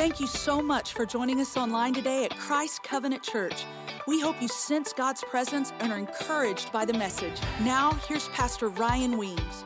[0.00, 3.66] Thank you so much for joining us online today at Christ Covenant Church.
[4.06, 7.38] We hope you sense God's presence and are encouraged by the message.
[7.60, 9.64] Now, here's Pastor Ryan Weems.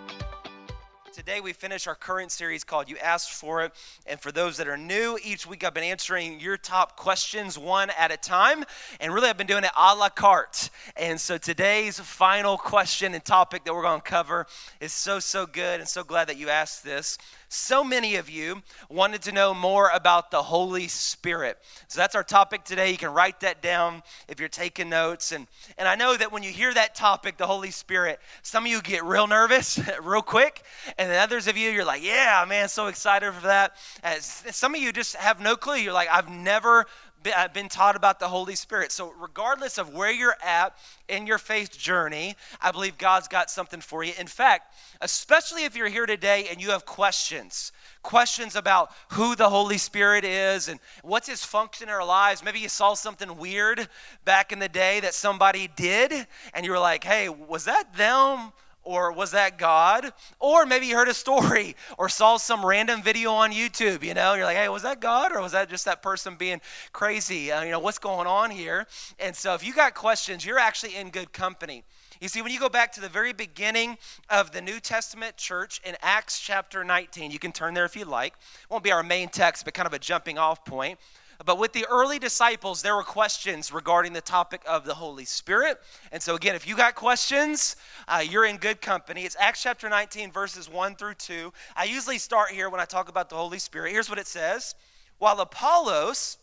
[1.12, 3.72] Today we finish our current series called You Asked For It.
[4.04, 7.90] And for those that are new, each week I've been answering your top questions one
[7.96, 8.64] at a time.
[8.98, 10.70] And really I've been doing it a la carte.
[10.96, 14.48] And so today's final question and topic that we're going to cover
[14.80, 17.16] is so, so good and so glad that you asked this.
[17.48, 21.58] So many of you wanted to know more about the Holy Spirit.
[21.88, 22.90] So that's our topic today.
[22.90, 25.32] You can write that down if you're taking notes.
[25.32, 25.46] And,
[25.78, 28.80] and I know that when you hear that topic, the Holy Spirit, some of you
[28.82, 30.62] get real nervous real quick.
[30.98, 33.76] And then others of you, you're like, yeah, man, so excited for that.
[34.02, 35.76] As some of you just have no clue.
[35.76, 36.86] You're like, I've never
[37.26, 38.92] Uh, been taught about the Holy Spirit.
[38.92, 40.76] So, regardless of where you're at
[41.08, 44.12] in your faith journey, I believe God's got something for you.
[44.18, 49.48] In fact, especially if you're here today and you have questions, questions about who the
[49.48, 52.44] Holy Spirit is and what's his function in our lives.
[52.44, 53.88] Maybe you saw something weird
[54.24, 58.52] back in the day that somebody did, and you were like, hey, was that them?
[58.84, 60.12] Or was that God?
[60.38, 64.34] Or maybe you heard a story or saw some random video on YouTube, you know,
[64.34, 66.60] you're like, hey, was that God or was that just that person being
[66.92, 67.50] crazy?
[67.50, 68.86] Uh, you know, what's going on here?
[69.18, 71.84] And so if you got questions, you're actually in good company.
[72.20, 73.98] You see, when you go back to the very beginning
[74.30, 78.04] of the New Testament church in Acts chapter 19, you can turn there if you
[78.04, 78.34] like.
[78.70, 80.98] Won't be our main text, but kind of a jumping off point.
[81.44, 85.78] But with the early disciples, there were questions regarding the topic of the Holy Spirit.
[86.10, 87.76] And so, again, if you got questions,
[88.08, 89.24] uh, you're in good company.
[89.24, 91.52] It's Acts chapter 19, verses 1 through 2.
[91.76, 93.92] I usually start here when I talk about the Holy Spirit.
[93.92, 94.74] Here's what it says
[95.18, 96.38] While Apollos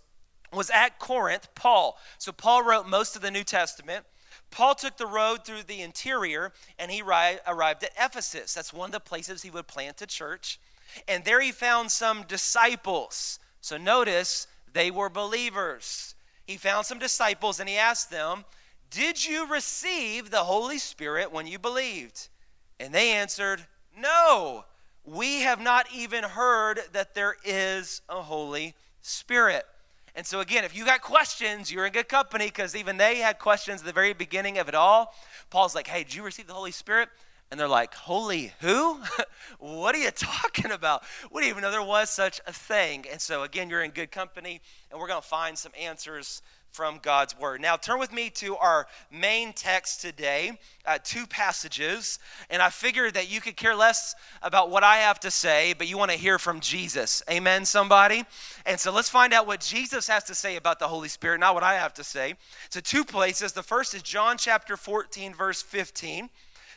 [0.54, 4.06] was at Corinth, Paul, so Paul wrote most of the New Testament.
[4.52, 8.54] Paul took the road through the interior and he arrived at Ephesus.
[8.54, 10.60] That's one of the places he would plant a church.
[11.08, 13.40] And there he found some disciples.
[13.62, 16.16] So notice they were believers.
[16.46, 18.46] He found some disciples and he asked them,
[18.90, 22.30] Did you receive the Holy Spirit when you believed?
[22.80, 23.66] And they answered,
[23.98, 24.66] No,
[25.06, 29.66] we have not even heard that there is a Holy Spirit.
[30.14, 33.40] And so, again, if you got questions, you're in good company because even they had
[33.40, 35.14] questions at the very beginning of it all.
[35.50, 37.10] Paul's like, Hey, did you receive the Holy Spirit?
[37.52, 39.02] And they're like, Holy who?
[39.60, 41.04] what are you talking about?
[41.32, 43.06] We didn't even know there was such a thing.
[43.12, 46.42] And so, again, you're in good company, and we're going to find some answers
[46.72, 47.60] from God's Word.
[47.62, 52.18] Now, turn with me to our main text today, uh, two passages.
[52.50, 55.88] And I figured that you could care less about what I have to say, but
[55.88, 57.22] you want to hear from Jesus.
[57.30, 58.24] Amen, somebody?
[58.66, 61.54] And so let's find out what Jesus has to say about the Holy Spirit, not
[61.54, 62.36] what I have to say.
[62.70, 63.52] So, two places.
[63.52, 66.30] The first is John chapter 14, verse 15.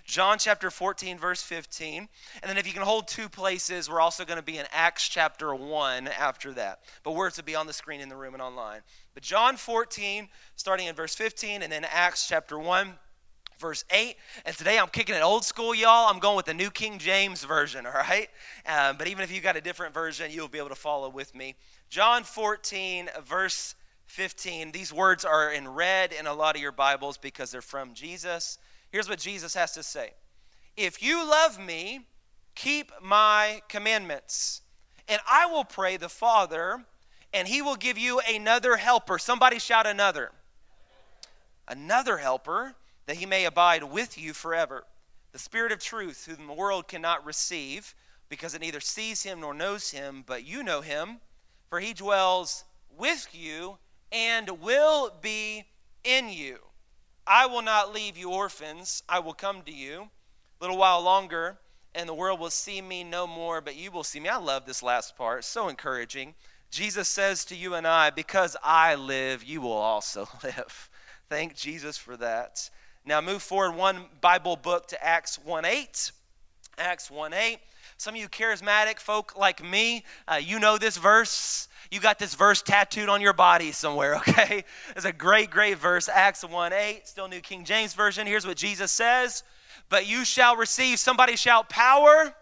[0.05, 2.09] John chapter 14, verse 15.
[2.43, 5.09] And then if you can hold two places, we're also going to be in Acts
[5.09, 6.81] chapter 1 after that.
[7.03, 8.81] But words will be on the screen in the room and online.
[9.15, 12.95] But John 14, starting in verse 15, and then Acts chapter 1
[13.59, 14.17] verse 8.
[14.45, 16.11] And today I'm kicking it old school, y'all.
[16.11, 18.29] I'm going with the New King James Version, all right?
[18.67, 21.35] Um, but even if you got a different version, you'll be able to follow with
[21.35, 21.55] me.
[21.89, 23.75] John 14, verse
[24.07, 24.73] 15.
[24.73, 28.59] These words are in red in a lot of your Bibles because they're from Jesus.
[28.95, 30.13] Here's what Jesus has to say
[30.77, 32.07] If you love me,
[32.55, 34.63] keep my commandments,
[35.09, 36.85] and I will pray the Father,
[37.33, 39.19] and he will give you another helper.
[39.19, 40.31] Somebody shout another.
[41.67, 44.85] Another helper, that he may abide with you forever.
[45.33, 47.97] The Spirit of truth, whom the world cannot receive,
[48.29, 51.19] because it neither sees him nor knows him, but you know him,
[51.69, 52.63] for he dwells
[52.97, 53.79] with you
[54.13, 55.65] and will be
[56.05, 56.59] in you.
[57.27, 59.03] I will not leave you orphans.
[59.09, 60.09] I will come to you.
[60.61, 61.59] A little while longer,
[61.95, 64.29] and the world will see me no more, but you will see me.
[64.29, 65.45] I love this last part.
[65.45, 66.35] So encouraging.
[66.71, 70.91] Jesus says to you and I, Because I live, you will also live.
[71.29, 72.69] Thank Jesus for that.
[73.05, 76.13] Now move forward one Bible book to Acts 1 8.
[76.79, 77.59] Acts 1 8.
[77.97, 81.69] Some of you charismatic folk like me, uh, you know this verse.
[81.95, 84.65] You got this verse tattooed on your body somewhere, okay?
[84.97, 86.09] It's a great, great verse.
[86.09, 88.27] Acts 1 8, still New King James Version.
[88.27, 89.45] Here's what Jesus says
[89.89, 92.35] But you shall receive, somebody shout, power.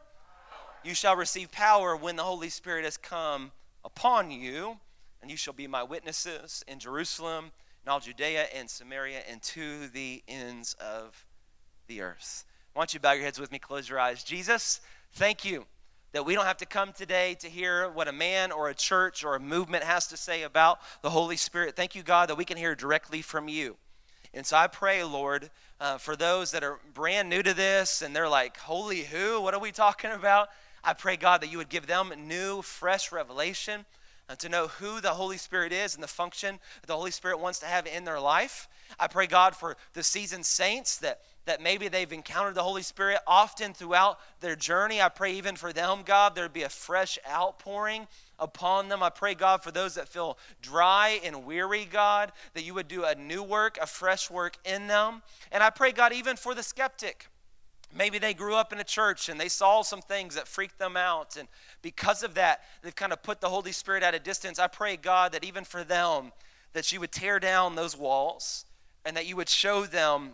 [0.82, 3.52] You shall receive power when the Holy Spirit has come
[3.84, 4.78] upon you,
[5.20, 7.50] and you shall be my witnesses in Jerusalem,
[7.84, 11.26] in all Judea and Samaria, and to the ends of
[11.88, 12.46] the earth.
[12.72, 14.24] Why don't you bow your heads with me, close your eyes.
[14.24, 14.80] Jesus,
[15.12, 15.66] Thank you
[16.12, 19.24] that we don't have to come today to hear what a man or a church
[19.24, 21.74] or a movement has to say about the Holy Spirit.
[21.74, 23.76] Thank you, God, that we can hear directly from you.
[24.34, 25.50] And so I pray, Lord,
[25.80, 29.40] uh, for those that are brand new to this and they're like, Holy who?
[29.40, 30.48] What are we talking about?
[30.84, 33.84] I pray, God, that you would give them new, fresh revelation.
[34.28, 37.58] and to know who the Holy Spirit is and the function the Holy Spirit wants
[37.60, 38.68] to have in their life.
[38.98, 43.18] I pray, God, for the seasoned saints that, that maybe they've encountered the Holy Spirit
[43.26, 45.00] often throughout their journey.
[45.00, 48.06] I pray even for them, God, there'd be a fresh outpouring
[48.38, 49.02] upon them.
[49.02, 53.04] I pray, God, for those that feel dry and weary, God, that you would do
[53.04, 55.22] a new work, a fresh work in them.
[55.50, 57.26] And I pray, God, even for the skeptic.
[57.94, 60.96] Maybe they grew up in a church and they saw some things that freaked them
[60.96, 61.36] out.
[61.36, 61.48] And
[61.82, 64.58] because of that, they've kind of put the Holy Spirit at a distance.
[64.58, 66.32] I pray, God, that even for them,
[66.72, 68.64] that you would tear down those walls
[69.04, 70.32] and that you would show them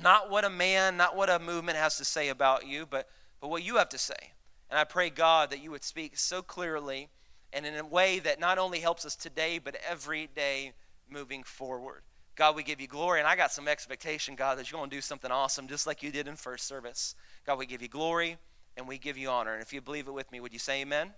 [0.00, 3.08] not what a man, not what a movement has to say about you, but,
[3.40, 4.32] but what you have to say.
[4.70, 7.08] And I pray, God, that you would speak so clearly
[7.52, 10.72] and in a way that not only helps us today, but every day
[11.10, 12.02] moving forward.
[12.36, 14.96] God, we give you glory, and I got some expectation, God, that you're going to
[14.96, 17.14] do something awesome just like you did in first service.
[17.44, 18.38] God, we give you glory
[18.76, 19.52] and we give you honor.
[19.52, 21.10] And if you believe it with me, would you say amen?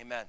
[0.00, 0.26] Amen.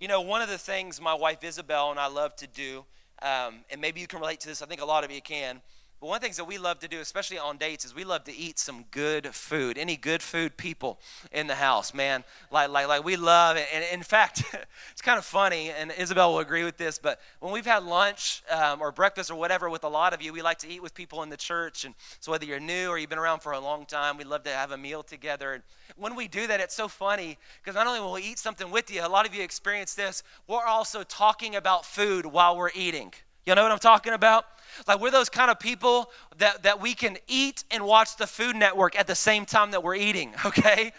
[0.00, 2.84] You know, one of the things my wife Isabel and I love to do,
[3.20, 5.60] um, and maybe you can relate to this, I think a lot of you can,
[6.00, 8.04] but one of the things that we love to do, especially on dates, is we
[8.04, 9.76] love to eat some good food.
[9.76, 11.00] Any good food people
[11.32, 12.22] in the house, man.
[12.52, 13.66] Like, like, like we love it.
[13.74, 14.44] And in fact,
[14.92, 18.44] it's kind of funny, and Isabel will agree with this, but when we've had lunch
[18.48, 20.94] um, or breakfast or whatever with a lot of you, we like to eat with
[20.94, 21.84] people in the church.
[21.84, 24.44] And so whether you're new or you've been around for a long time, we love
[24.44, 25.52] to have a meal together.
[25.52, 25.64] And
[25.96, 28.88] when we do that, it's so funny because not only will we eat something with
[28.88, 33.12] you, a lot of you experience this, we're also talking about food while we're eating.
[33.46, 34.44] You know what I'm talking about?
[34.86, 38.56] Like we're those kind of people that, that we can eat and watch the Food
[38.56, 40.92] Network at the same time that we're eating, okay?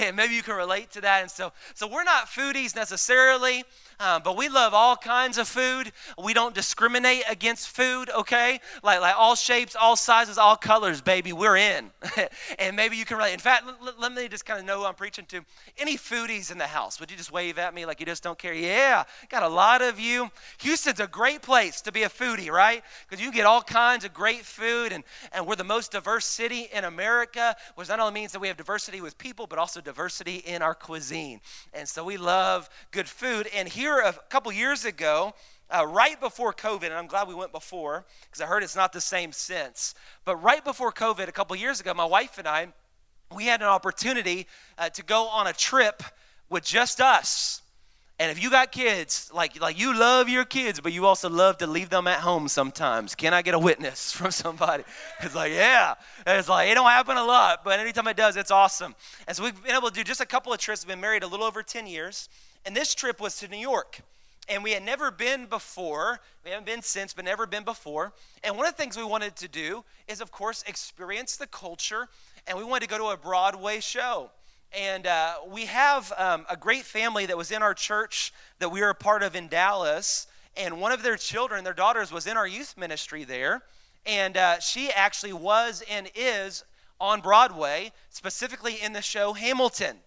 [0.00, 1.22] And maybe you can relate to that.
[1.22, 3.64] And so, so we're not foodies necessarily,
[4.00, 5.90] um, but we love all kinds of food.
[6.22, 8.60] We don't discriminate against food, okay?
[8.82, 11.90] Like, like all shapes, all sizes, all colors, baby, we're in.
[12.58, 13.32] and maybe you can relate.
[13.32, 15.44] In fact, l- let me just kind of know who I'm preaching to.
[15.78, 18.38] Any foodies in the house, would you just wave at me like you just don't
[18.38, 18.54] care?
[18.54, 20.30] Yeah, got a lot of you.
[20.58, 22.84] Houston's a great place to be a foodie, right?
[23.08, 25.02] Because you get all kinds of great food, and,
[25.32, 28.56] and we're the most diverse city in America, which not only means that we have
[28.56, 31.40] diversity with people, but also diversity in our cuisine.
[31.74, 33.48] And so we love good food.
[33.54, 35.32] And here here a couple years ago,
[35.70, 38.92] uh, right before COVID, and I'm glad we went before because I heard it's not
[38.92, 39.94] the same since.
[40.26, 42.68] But right before COVID, a couple years ago, my wife and I,
[43.34, 44.46] we had an opportunity
[44.76, 46.02] uh, to go on a trip
[46.50, 47.62] with just us.
[48.20, 51.56] And if you got kids, like, like you love your kids, but you also love
[51.58, 53.14] to leave them at home sometimes.
[53.14, 54.84] Can I get a witness from somebody?
[55.20, 55.94] It's like, yeah.
[56.26, 58.94] It's like, it don't happen a lot, but anytime it does, it's awesome.
[59.26, 60.84] And so we've been able to do just a couple of trips.
[60.84, 62.28] We've been married a little over 10 years.
[62.64, 64.00] And this trip was to New York.
[64.48, 66.20] And we had never been before.
[66.44, 68.12] We haven't been since, but never been before.
[68.42, 72.08] And one of the things we wanted to do is, of course, experience the culture.
[72.46, 74.30] And we wanted to go to a Broadway show.
[74.72, 78.80] And uh, we have um, a great family that was in our church that we
[78.80, 80.26] were a part of in Dallas.
[80.56, 83.62] And one of their children, their daughters, was in our youth ministry there.
[84.06, 86.64] And uh, she actually was and is
[87.00, 89.98] on Broadway, specifically in the show Hamilton.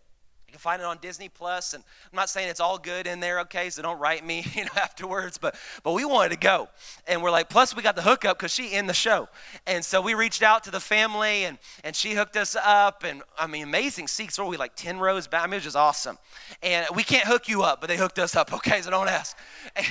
[0.52, 1.82] You can find it on Disney Plus, and
[2.12, 3.70] I'm not saying it's all good in there, okay?
[3.70, 5.38] So don't write me, you know, afterwards.
[5.38, 6.68] But but we wanted to go,
[7.08, 9.30] and we're like, plus we got the hookup because she in the show,
[9.66, 13.24] and so we reached out to the family, and and she hooked us up, and
[13.40, 14.38] I mean, amazing seats.
[14.38, 15.44] Were we like ten rows back?
[15.44, 16.18] I mean, it was just awesome.
[16.62, 18.82] And we can't hook you up, but they hooked us up, okay?
[18.82, 19.38] So don't ask.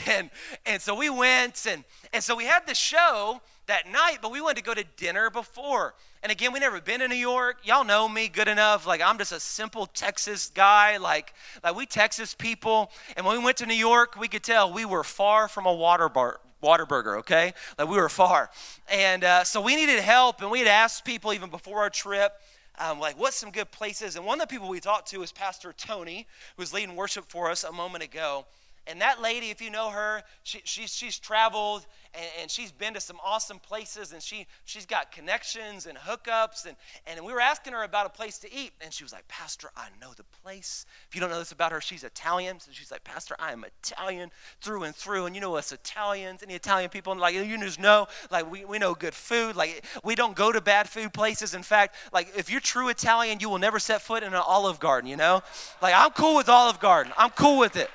[0.07, 0.29] And
[0.67, 4.41] and so we went, and and so we had the show that night, but we
[4.41, 5.95] wanted to go to dinner before.
[6.23, 7.59] And again, we never been to New York.
[7.63, 8.87] Y'all know me good enough.
[8.87, 10.97] Like I'm just a simple Texas guy.
[10.99, 12.91] Like, like we Texas people.
[13.17, 15.73] And when we went to New York, we could tell we were far from a
[15.73, 17.55] water bar, Whataburger, okay?
[17.79, 18.51] Like we were far.
[18.91, 22.33] And uh, so we needed help, and we had asked people even before our trip,
[22.79, 24.17] um, like, what's some good places?
[24.17, 27.27] And one of the people we talked to is Pastor Tony, who was leading worship
[27.29, 28.47] for us a moment ago.
[28.91, 32.95] And that lady, if you know her, she, she she's traveled and, and, she's been
[32.95, 36.67] to some awesome places and she, she's got connections and hookups.
[36.67, 38.73] And, and we were asking her about a place to eat.
[38.81, 40.87] And she was like, Pastor, I know the place.
[41.09, 42.59] If you don't know this about her, she's Italian.
[42.59, 44.31] So she's like, Pastor, I am Italian
[44.61, 45.27] through and through.
[45.27, 48.79] And you know us Italians, any Italian people, like you just know, like we, we
[48.79, 49.55] know good food.
[49.55, 51.55] Like we don't go to bad food places.
[51.55, 54.81] In fact, like if you're true Italian, you will never set foot in an Olive
[54.81, 55.45] Garden, you know?
[55.81, 57.13] Like I'm cool with Olive Garden.
[57.17, 57.89] I'm cool with it.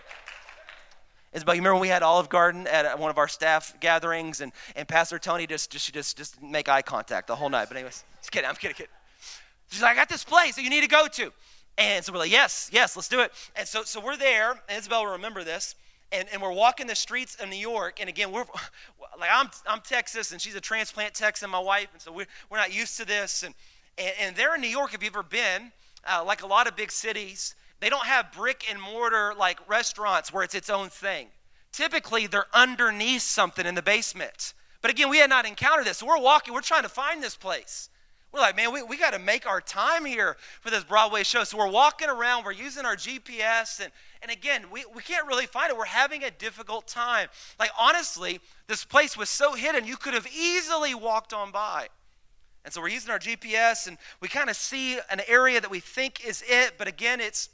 [1.36, 4.88] Isabel, you remember we had Olive Garden at one of our staff gatherings, and, and
[4.88, 7.68] Pastor Tony just just just just make eye contact the whole night.
[7.68, 8.50] But anyways, just kidding.
[8.50, 8.76] I'm kidding.
[8.76, 8.92] kidding.
[9.70, 11.34] She's like, I got this place that you need to go to.
[11.78, 13.34] And so we're like, yes, yes, let's do it.
[13.54, 14.52] And so so we're there.
[14.70, 15.76] And Isabel will remember this.
[16.14, 18.00] And, and we're walking the streets of New York.
[18.00, 18.46] And again, we're
[19.20, 22.60] like I'm I'm Texas, and she's a transplant Texan, my wife, and so we're we're
[22.60, 23.44] not used to this.
[23.44, 23.54] And
[23.98, 25.74] and, and there in New York, if you've ever been,
[26.10, 30.34] uh, like a lot of big cities, They don't have brick and mortar like restaurants
[30.34, 31.28] where it's its own thing.
[31.72, 34.56] Typically, they're underneath something in the basement.
[34.82, 36.00] But again, we had not encountered this.
[36.00, 37.92] So we're walking, we're trying to find this place.
[38.32, 41.44] We're like, man, we, we got to make our time here for this Broadway show.
[41.44, 43.92] So we're walking around, we're using our GPS, and,
[44.24, 45.78] and again, we, we can't really find it.
[45.78, 47.28] We're having a difficult time.
[47.60, 51.90] Like, honestly, this place was so hidden, you could have easily walked on by.
[52.64, 55.80] And so we're using our GPS, and we kind of see an area that we
[55.80, 57.50] think is it, but again, it's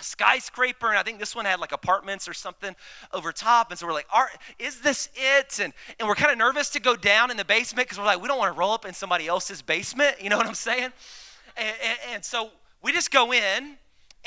[0.00, 2.74] skyscraper and i think this one had like apartments or something
[3.12, 4.08] over top and so we're like
[4.58, 7.86] is this it and, and we're kind of nervous to go down in the basement
[7.86, 10.36] because we're like we don't want to roll up in somebody else's basement you know
[10.36, 10.92] what i'm saying
[11.56, 12.50] and, and, and so
[12.82, 13.76] we just go in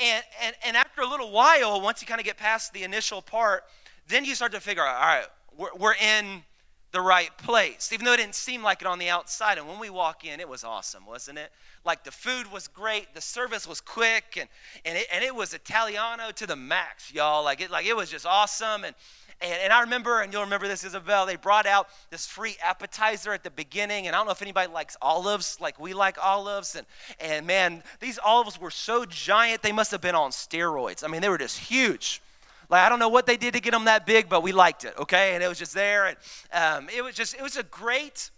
[0.00, 3.20] and, and, and after a little while once you kind of get past the initial
[3.20, 3.64] part
[4.06, 6.42] then you start to figure out all right we're, we're in
[6.90, 9.58] the right place, even though it didn't seem like it on the outside.
[9.58, 11.52] And when we walk in, it was awesome, wasn't it?
[11.84, 14.48] Like the food was great, the service was quick, and,
[14.84, 17.44] and, it, and it was Italiano to the max, y'all.
[17.44, 18.84] Like it, like it was just awesome.
[18.84, 18.94] And,
[19.40, 23.32] and, and I remember, and you'll remember this, Isabel, they brought out this free appetizer
[23.32, 24.06] at the beginning.
[24.06, 26.74] And I don't know if anybody likes olives, like we like olives.
[26.74, 26.86] And,
[27.20, 31.04] and man, these olives were so giant, they must have been on steroids.
[31.04, 32.20] I mean, they were just huge.
[32.68, 34.84] Like, I don't know what they did to get them that big, but we liked
[34.84, 35.34] it, okay?
[35.34, 36.06] And it was just there.
[36.06, 36.16] And
[36.52, 38.30] um, it was just, it was a great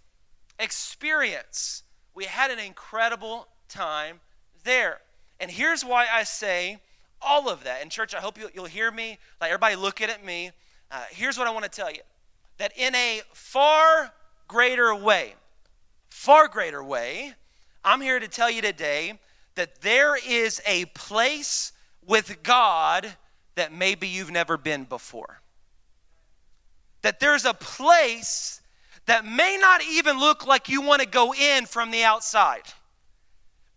[0.58, 1.82] experience.
[2.14, 4.20] We had an incredible time
[4.64, 5.00] there.
[5.38, 6.78] And here's why I say
[7.22, 7.82] all of that.
[7.82, 9.18] In church, I hope you'll, you'll hear me.
[9.40, 10.50] Like, everybody looking at me.
[10.90, 12.00] Uh, here's what I want to tell you
[12.58, 14.12] that in a far
[14.46, 15.34] greater way,
[16.10, 17.32] far greater way,
[17.82, 19.18] I'm here to tell you today
[19.54, 21.72] that there is a place
[22.04, 23.14] with God
[23.54, 25.40] that maybe you've never been before.
[27.02, 28.59] That there's a place
[29.10, 32.62] that may not even look like you want to go in from the outside.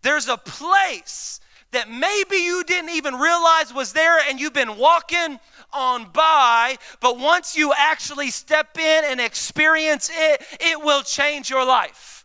[0.02, 1.40] There's a place
[1.72, 5.40] that maybe you didn't even realize was there and you've been walking
[5.72, 11.66] on by, but once you actually step in and experience it, it will change your
[11.66, 12.24] life.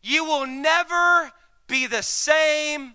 [0.00, 1.30] You will never
[1.66, 2.94] be the same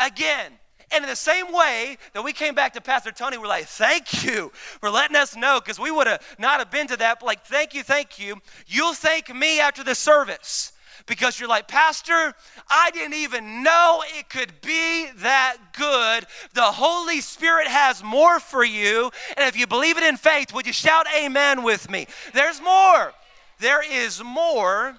[0.00, 0.50] again.
[0.94, 4.24] And in the same way that we came back to Pastor Tony, we're like, thank
[4.24, 7.18] you for letting us know because we would have not have been to that.
[7.18, 8.36] But like, thank you, thank you.
[8.68, 10.72] You'll thank me after the service
[11.06, 12.34] because you're like, Pastor,
[12.68, 16.26] I didn't even know it could be that good.
[16.54, 19.10] The Holy Spirit has more for you.
[19.36, 22.06] And if you believe it in faith, would you shout amen with me?
[22.32, 23.12] There's more.
[23.58, 24.96] There is more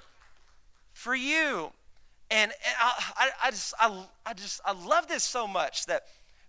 [0.94, 1.72] for you.
[2.32, 2.76] And, and
[3.18, 6.04] I, I, just, I, I just, I love this so much that,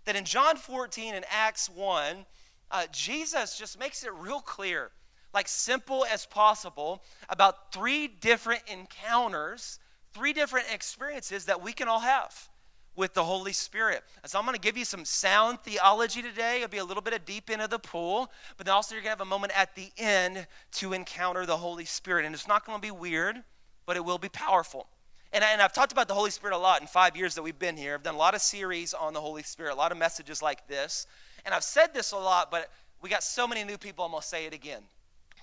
[0.05, 2.25] that in John 14 and Acts 1,
[2.71, 4.91] uh, Jesus just makes it real clear,
[5.33, 9.79] like simple as possible, about three different encounters,
[10.13, 12.49] three different experiences that we can all have
[12.95, 14.03] with the Holy Spirit.
[14.25, 16.57] So I'm going to give you some sound theology today.
[16.57, 19.15] It'll be a little bit of deep into the pool, but then also you're going
[19.15, 22.25] to have a moment at the end to encounter the Holy Spirit.
[22.25, 23.43] And it's not going to be weird,
[23.85, 24.87] but it will be powerful.
[25.33, 27.41] And, I, and I've talked about the Holy Spirit a lot in five years that
[27.41, 27.95] we've been here.
[27.95, 30.67] I've done a lot of series on the Holy Spirit, a lot of messages like
[30.67, 31.05] this.
[31.45, 32.69] And I've said this a lot, but
[33.01, 34.81] we got so many new people, I'm going to say it again.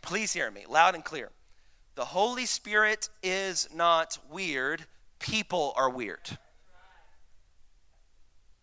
[0.03, 1.31] Please hear me loud and clear.
[1.95, 4.85] The Holy Spirit is not weird,
[5.19, 6.39] people are weird.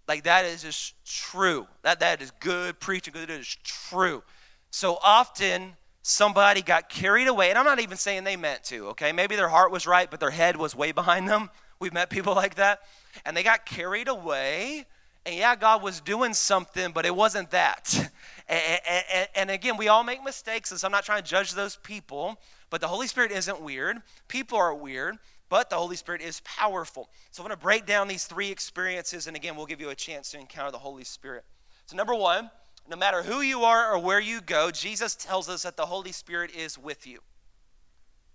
[0.07, 1.67] Like that is just true.
[1.83, 4.23] That, that is good preaching, It is true.
[4.69, 9.12] So often, somebody got carried away, and I'm not even saying they meant to, okay?
[9.12, 11.50] Maybe their heart was right, but their head was way behind them.
[11.79, 12.81] We've met people like that.
[13.25, 14.86] And they got carried away,
[15.25, 18.12] and yeah, God was doing something, but it wasn't that.
[18.48, 18.79] And,
[19.13, 21.77] and, and again, we all make mistakes, and so I'm not trying to judge those
[21.77, 22.38] people,
[22.70, 24.01] but the Holy Spirit isn't weird.
[24.27, 27.10] People are weird, but the Holy Spirit is powerful.
[27.31, 29.96] So I'm going to break down these three experiences, and again, we'll give you a
[29.96, 31.46] chance to encounter the Holy Spirit.
[31.86, 32.50] So, number one,
[32.91, 36.12] no matter who you are or where you go, Jesus tells us that the Holy
[36.12, 37.19] Spirit is with you.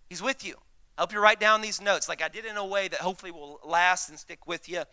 [0.08, 0.54] He's with you.
[0.96, 3.30] I hope you write down these notes like I did in a way that hopefully
[3.30, 4.84] will last and stick with you.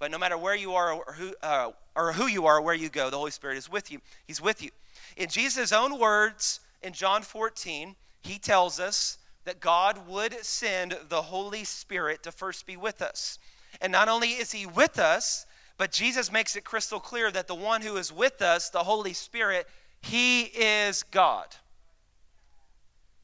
[0.00, 2.74] But no matter where you are or who, uh, or who you are, or where
[2.74, 4.00] you go, the Holy Spirit is with you.
[4.26, 4.70] He's with you.
[5.16, 11.22] In Jesus' own words in John 14, he tells us that God would send the
[11.22, 13.38] Holy Spirit to first be with us.
[13.80, 17.54] And not only is he with us, but Jesus makes it crystal clear that the
[17.54, 19.66] one who is with us, the Holy Spirit,
[20.00, 21.46] he is God.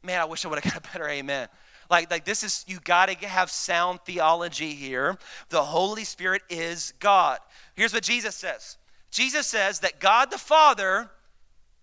[0.02, 1.48] Man, I wish I would have got a better amen.
[1.90, 5.18] Like, like this is, you got to have sound theology here.
[5.48, 7.38] The Holy Spirit is God.
[7.74, 8.78] Here's what Jesus says
[9.10, 11.10] Jesus says that God the Father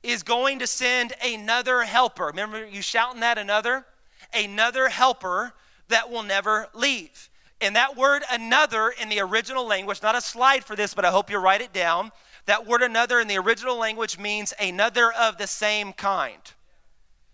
[0.03, 2.25] is going to send another helper.
[2.27, 3.85] Remember you shouting that another?
[4.33, 5.53] Another helper
[5.89, 7.29] that will never leave.
[7.59, 11.11] And that word another in the original language, not a slide for this, but I
[11.11, 12.11] hope you write it down.
[12.45, 16.53] that word another in the original language means another of the same kind.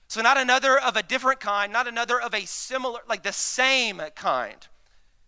[0.07, 4.01] So, not another of a different kind, not another of a similar, like the same
[4.15, 4.67] kind.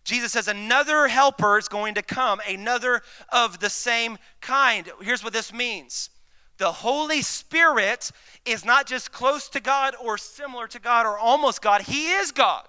[0.03, 4.89] Jesus says, another helper is going to come, another of the same kind.
[5.01, 6.11] Here's what this means
[6.57, 8.11] the Holy Spirit
[8.45, 12.31] is not just close to God or similar to God or almost God, He is
[12.31, 12.65] God.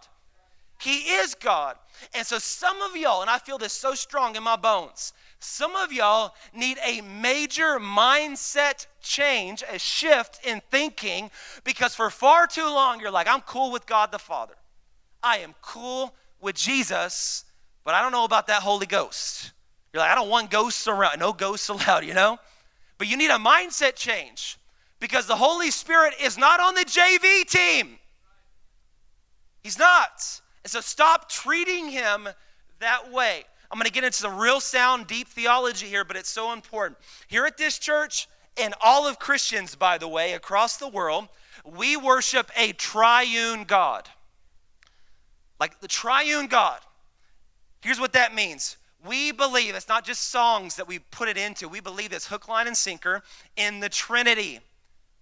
[0.80, 1.76] He is God.
[2.14, 5.76] And so, some of y'all, and I feel this so strong in my bones, some
[5.76, 11.30] of y'all need a major mindset change, a shift in thinking,
[11.64, 14.54] because for far too long you're like, I'm cool with God the Father.
[15.22, 17.44] I am cool with Jesus,
[17.84, 19.52] but I don't know about that Holy Ghost.
[19.92, 22.38] You're like, I don't want ghosts around, no ghosts allowed, you know?
[22.98, 24.58] But you need a mindset change
[25.00, 27.98] because the Holy Spirit is not on the JV team.
[29.62, 30.40] He's not.
[30.66, 32.28] And so stop treating him
[32.80, 33.44] that way.
[33.70, 36.98] I'm going to get into some real sound, deep theology here, but it's so important.
[37.28, 38.26] Here at this church,
[38.60, 41.28] and all of Christians, by the way, across the world,
[41.64, 44.08] we worship a triune God.
[45.60, 46.80] Like the triune God.
[47.80, 48.76] Here's what that means.
[49.06, 51.68] We believe it's not just songs that we put it into.
[51.68, 53.22] We believe it's hook, line, and sinker
[53.56, 54.58] in the Trinity.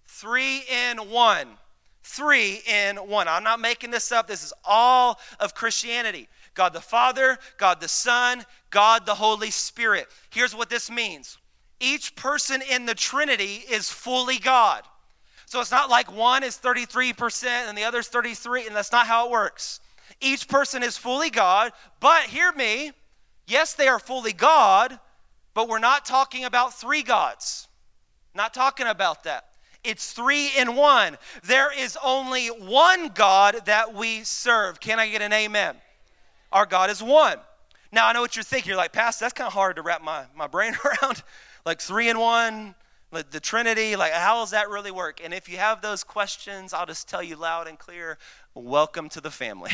[0.06, 1.58] Three in one
[2.04, 3.26] three in one.
[3.26, 4.28] I'm not making this up.
[4.28, 10.06] This is all of Christianity God the Father, God the Son, God the Holy Spirit.
[10.30, 11.38] Here's what this means
[11.80, 14.84] each person in the Trinity is fully God.
[15.46, 19.06] So it's not like one is 33% and the other is 33, and that's not
[19.06, 19.80] how it works.
[20.20, 22.92] Each person is fully God, but hear me,
[23.46, 24.98] yes, they are fully God,
[25.52, 27.68] but we're not talking about three gods.
[28.34, 29.44] Not talking about that.
[29.84, 31.18] It's three in one.
[31.44, 34.80] There is only one God that we serve.
[34.80, 35.76] Can I get an amen?
[36.50, 37.38] Our God is one.
[37.92, 38.70] Now, I know what you're thinking.
[38.70, 41.22] You're like, Pastor, that's kind of hard to wrap my, my brain around.
[41.66, 42.74] like three in one,
[43.12, 45.20] like the Trinity, like how does that really work?
[45.22, 48.18] And if you have those questions, I'll just tell you loud and clear
[48.54, 49.72] welcome to the family.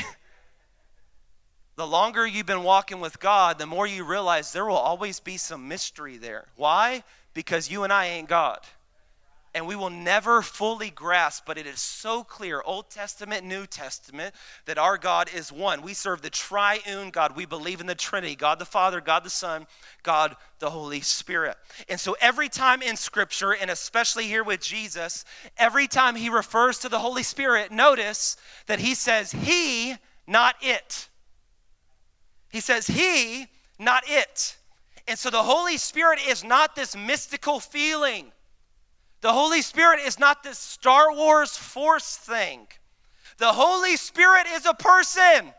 [1.76, 5.37] the longer you've been walking with God, the more you realize there will always be
[5.37, 6.48] some mystery there.
[6.56, 7.04] Why?
[7.32, 8.61] Because you and I ain't God
[9.52, 14.34] and we will never fully grasp, but it is so clear, Old Testament, New Testament,
[14.66, 15.82] that our God is one.
[15.82, 17.34] We serve the triune God.
[17.34, 19.66] We believe in the Trinity God the Father, God the Son,
[20.04, 21.56] God the Holy Spirit.
[21.88, 25.24] And so every time in Scripture, and especially here with Jesus,
[25.56, 28.36] every time he refers to the Holy Spirit, notice
[28.66, 29.96] that he says, He,
[30.28, 31.08] not it.
[32.50, 33.48] He says, He,
[33.80, 34.58] not it.
[35.08, 38.30] And so the Holy Spirit is not this mystical feeling
[39.20, 42.66] the Holy Spirit is not this Star Wars force thing.
[43.38, 45.52] The Holy Spirit is a person.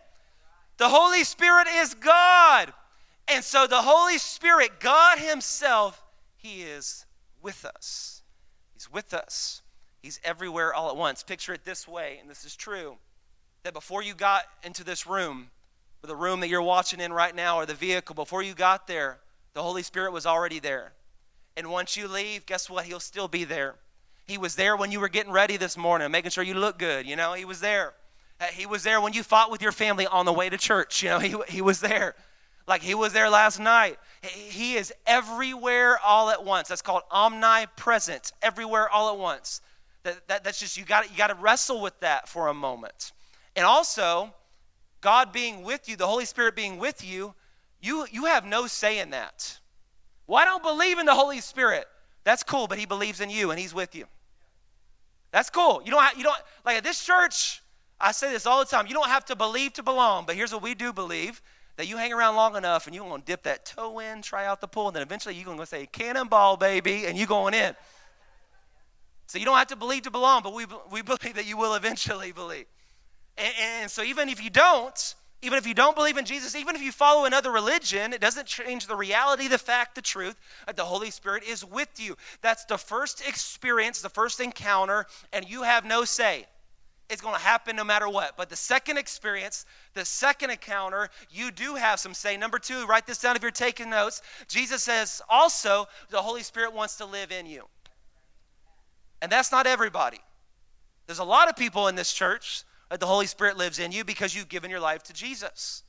[0.78, 2.74] The Holy Spirit is God.
[3.28, 6.04] And so the Holy Spirit, God Himself,
[6.38, 7.06] He is
[7.42, 8.24] with us.
[8.74, 9.62] He's with us.
[10.02, 11.24] He's everywhere all at once.
[11.24, 12.98] Picture it this way, and this is true
[13.64, 15.52] that before you got into this room,
[16.04, 18.88] or the room that you're watching in right now, or the vehicle, before you got
[18.88, 19.20] there,
[19.54, 20.94] the Holy Spirit was already there.
[21.56, 22.86] And once you leave, guess what?
[22.86, 23.76] He'll still be there.
[24.28, 27.06] He was there when you were getting ready this morning, making sure you look good.
[27.06, 27.94] You know, he was there.
[28.40, 31.04] Uh, he was there when you fought with your family on the way to church.
[31.04, 32.16] You know, he, he was there.
[32.68, 33.98] Like he was there last night.
[34.22, 36.70] He is everywhere all at once.
[36.70, 39.62] That's called omnipresent, everywhere all at once.
[40.04, 43.12] That, that, that's just, you got you to wrestle with that for a moment.
[43.56, 44.34] And also,
[45.02, 47.34] God being with you, the Holy Spirit being with you,
[47.82, 49.60] you, you have no say in that.
[50.32, 51.88] Well, I don't believe in the Holy Spirit.
[52.24, 54.06] That's cool, but he believes in you and he's with you.
[55.32, 55.82] That's cool.
[55.84, 57.62] You don't have, you don't like at this church,
[58.00, 58.88] I say this all the time.
[58.88, 61.42] You don't have to believe to belong, but here's what we do believe
[61.76, 64.46] that you hang around long enough and you're going to dip that toe in, try
[64.46, 67.54] out the pool, and then eventually you're going to say, cannonball, baby, and you going
[67.54, 67.76] in.
[69.28, 71.74] So you don't have to believe to belong, but we, we believe that you will
[71.74, 72.68] eventually believe.
[73.38, 76.76] And, and so even if you don't, even if you don't believe in Jesus, even
[76.76, 80.76] if you follow another religion, it doesn't change the reality, the fact, the truth that
[80.76, 82.16] the Holy Spirit is with you.
[82.42, 86.46] That's the first experience, the first encounter, and you have no say.
[87.10, 88.38] It's going to happen no matter what.
[88.38, 92.38] But the second experience, the second encounter, you do have some say.
[92.38, 94.22] Number two, write this down if you're taking notes.
[94.48, 97.66] Jesus says also the Holy Spirit wants to live in you.
[99.22, 100.20] And that's not everybody.
[101.08, 104.04] There's a lot of people in this church that the Holy Spirit lives in you
[104.04, 105.84] because you've given your life to Jesus.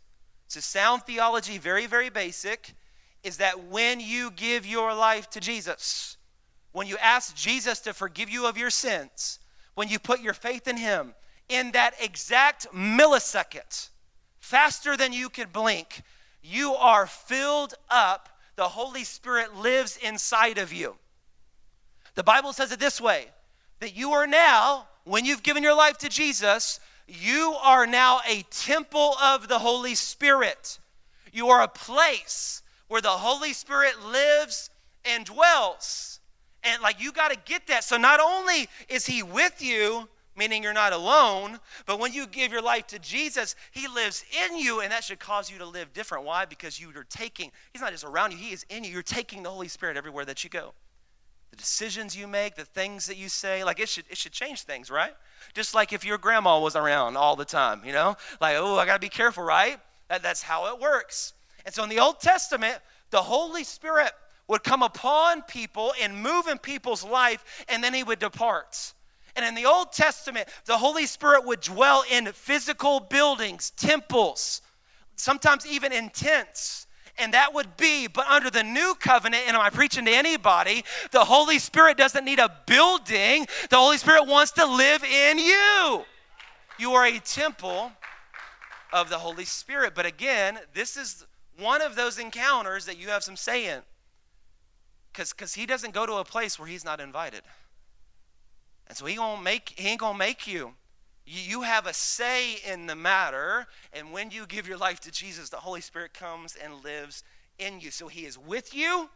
[0.46, 2.74] So, sound theology, very, very basic,
[3.24, 6.16] is that when you give your life to Jesus,
[6.70, 9.40] when you ask Jesus to forgive you of your sins,
[9.74, 11.14] when you put your faith in Him,
[11.48, 13.88] in that exact millisecond,
[14.38, 16.02] faster than you could blink,
[16.40, 20.94] you are filled up the Holy Spirit lives inside of you.
[22.14, 23.26] The Bible says it this way
[23.80, 26.78] that you are now, when you've given your life to Jesus,
[27.12, 30.78] you are now a temple of the Holy Spirit.
[31.32, 34.70] You are a place where the Holy Spirit lives
[35.04, 36.20] and dwells.
[36.62, 37.84] And like you got to get that.
[37.84, 42.52] So not only is He with you, meaning you're not alone, but when you give
[42.52, 45.92] your life to Jesus, He lives in you, and that should cause you to live
[45.92, 46.24] different.
[46.24, 46.44] Why?
[46.44, 48.90] Because you are taking, He's not just around you, He is in you.
[48.90, 50.74] You're taking the Holy Spirit everywhere that you go
[51.52, 54.62] the decisions you make, the things that you say, like it should it should change
[54.62, 55.12] things, right?
[55.52, 58.86] Just like if your grandma was around all the time, you know, like oh, I
[58.86, 59.78] got to be careful, right?
[60.08, 61.34] That, that's how it works.
[61.66, 62.78] And so in the Old Testament,
[63.10, 64.12] the Holy Spirit
[64.48, 68.94] would come upon people and move in people's life, and then he would depart.
[69.36, 74.62] And in the Old Testament, the Holy Spirit would dwell in physical buildings, temples,
[75.16, 76.86] sometimes even in tents
[77.18, 80.84] and that would be, but under the new covenant, and am I preaching to anybody?
[81.10, 86.04] The Holy Spirit doesn't need a building, the Holy Spirit wants to live in you.
[86.78, 87.92] You are a temple
[88.92, 89.94] of the Holy Spirit.
[89.94, 91.24] But again, this is
[91.58, 93.82] one of those encounters that you have some say in.
[95.12, 97.42] Because he doesn't go to a place where he's not invited.
[98.86, 100.72] And so he, gonna make, he ain't going to make you
[101.24, 105.50] you have a say in the matter, and when you give your life to Jesus,
[105.50, 107.22] the Holy Spirit comes and lives
[107.58, 107.90] in you.
[107.90, 109.08] So He is with you,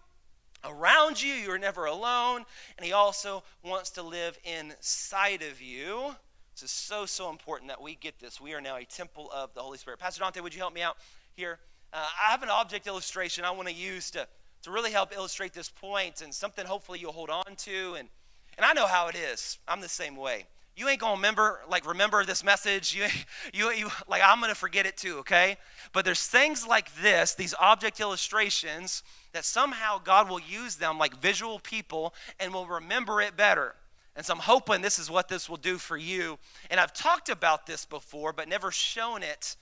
[0.64, 2.44] around you, you're never alone,
[2.76, 6.14] and He also wants to live inside of you.
[6.54, 8.40] This is so, so important that we get this.
[8.40, 9.98] We are now a temple of the Holy Spirit.
[9.98, 10.96] Pastor Dante, would you help me out
[11.34, 11.58] here?
[11.92, 14.26] Uh, I have an object illustration I want to use to,
[14.62, 17.94] to really help illustrate this point and something hopefully you'll hold on to.
[17.98, 18.08] And,
[18.56, 21.86] and I know how it is, I'm the same way you ain't gonna remember like
[21.86, 22.94] remember this message.
[22.94, 23.06] You,
[23.52, 25.56] you, you like i'm gonna forget it too okay?
[25.92, 31.16] But there's things like this these object illustrations that somehow god will use them like
[31.16, 33.74] visual people and will remember it better.
[34.14, 36.38] And so i'm hoping this is what this will do for you.
[36.70, 39.56] And i've talked about this before but never shown it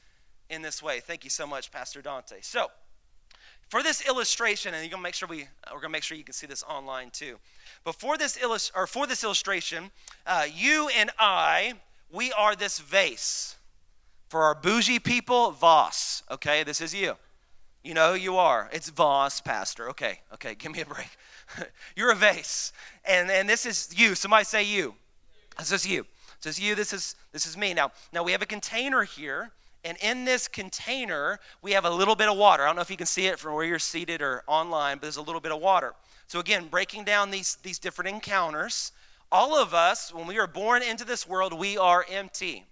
[0.50, 1.00] in this way.
[1.00, 2.38] Thank you so much pastor dante.
[2.40, 2.68] So
[3.74, 6.32] for this illustration and you're gonna make sure we we're gonna make sure you can
[6.32, 7.38] see this online too
[7.82, 9.90] before this illust- or for this illustration,
[10.24, 11.74] uh, you and I,
[12.08, 13.56] we are this vase.
[14.28, 16.22] For our bougie people, Voss.
[16.30, 17.16] Okay, this is you.
[17.82, 18.70] You know who you are.
[18.72, 19.90] It's Voss, Pastor.
[19.90, 21.10] Okay, okay, give me a break.
[21.96, 22.72] You're a vase.
[23.04, 24.14] And, and this is you.
[24.14, 24.94] Somebody say you.
[25.58, 26.06] This is you.
[26.40, 26.76] This is you.
[26.76, 27.74] This is this is me.
[27.74, 29.50] Now, now we have a container here,
[29.84, 32.62] and in this container, we have a little bit of water.
[32.62, 35.02] I don't know if you can see it from where you're seated or online, but
[35.02, 35.94] there's a little bit of water.
[36.26, 38.92] So, again, breaking down these, these different encounters,
[39.30, 42.64] all of us, when we are born into this world, we are empty.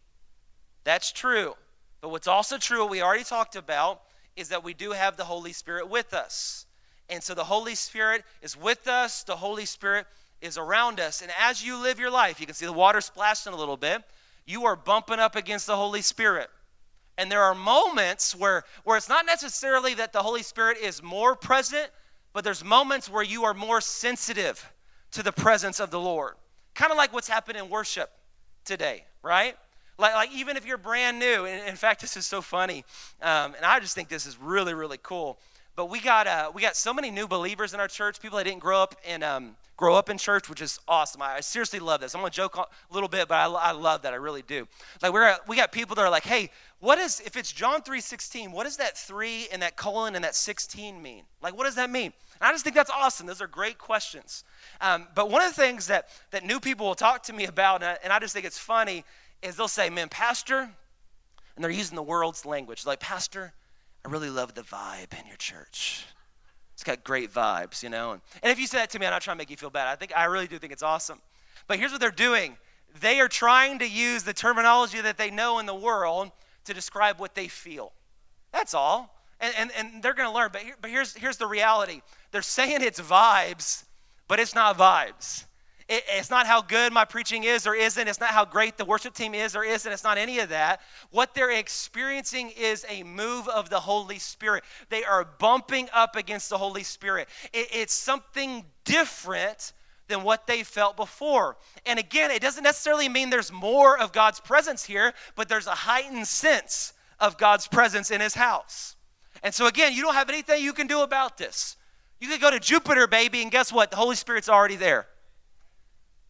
[0.84, 1.54] That's true.
[2.00, 4.00] But what's also true, we already talked about,
[4.34, 6.64] is that we do have the Holy Spirit with us.
[7.10, 10.06] And so the Holy Spirit is with us, the Holy Spirit
[10.40, 11.20] is around us.
[11.20, 14.02] And as you live your life, you can see the water splashing a little bit,
[14.46, 16.48] you are bumping up against the Holy Spirit.
[17.22, 21.36] And there are moments where, where it's not necessarily that the Holy Spirit is more
[21.36, 21.88] present,
[22.32, 24.72] but there's moments where you are more sensitive
[25.12, 26.34] to the presence of the Lord.
[26.74, 28.10] Kind of like what's happened in worship
[28.64, 29.56] today, right?
[29.98, 32.84] Like, like even if you're brand new, and in fact, this is so funny,
[33.22, 35.38] um, and I just think this is really, really cool.
[35.76, 38.44] But we got uh, we got so many new believers in our church, people that
[38.44, 41.22] didn't grow up in um, grow up in church, which is awesome.
[41.22, 42.14] I, I seriously love this.
[42.14, 44.12] I'm gonna joke a little bit, but I, I love that.
[44.12, 44.68] I really do.
[45.00, 48.52] Like we're we got people that are like, hey, what is if it's John 3:16?
[48.52, 51.24] What does that three and that colon and that 16 mean?
[51.40, 52.12] Like, what does that mean?
[52.40, 53.26] And I just think that's awesome.
[53.26, 54.44] Those are great questions.
[54.80, 57.82] Um, but one of the things that that new people will talk to me about,
[57.82, 59.04] and I, and I just think it's funny,
[59.42, 60.70] is they'll say, "Man, Pastor,"
[61.56, 63.52] and they're using the world's language, like, "Pastor."
[64.04, 66.06] I really love the vibe in your church.
[66.82, 68.10] It's got great vibes, you know.
[68.10, 69.70] And, and if you say that to me, I'm not trying to make you feel
[69.70, 69.86] bad.
[69.86, 71.20] I think I really do think it's awesome.
[71.68, 72.56] But here's what they're doing.
[73.00, 76.32] They are trying to use the terminology that they know in the world
[76.64, 77.92] to describe what they feel.
[78.50, 79.14] That's all.
[79.38, 80.50] And, and, and they're going to learn.
[80.52, 83.84] But, here, but here's, here's the reality they're saying it's vibes,
[84.26, 85.44] but it's not vibes.
[85.92, 88.08] It, it's not how good my preaching is or isn't.
[88.08, 89.92] It's not how great the worship team is or isn't.
[89.92, 90.80] It's not any of that.
[91.10, 94.64] What they're experiencing is a move of the Holy Spirit.
[94.88, 97.28] They are bumping up against the Holy Spirit.
[97.52, 99.74] It, it's something different
[100.08, 101.58] than what they felt before.
[101.84, 105.72] And again, it doesn't necessarily mean there's more of God's presence here, but there's a
[105.72, 108.96] heightened sense of God's presence in his house.
[109.42, 111.76] And so, again, you don't have anything you can do about this.
[112.18, 113.90] You could go to Jupiter, baby, and guess what?
[113.90, 115.06] The Holy Spirit's already there.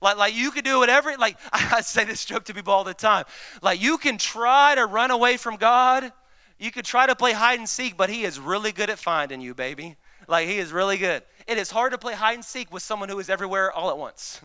[0.03, 2.93] Like, like you could do whatever, like I say this joke to people all the
[2.93, 3.25] time.
[3.63, 6.13] Like you can try to run away from God,
[6.59, 9.41] you could try to play hide and seek, but He is really good at finding
[9.41, 9.97] you, baby.
[10.29, 11.23] Like, he is really good.
[11.47, 13.99] It is hard to play hide and seek with someone who is everywhere all at
[13.99, 14.41] once.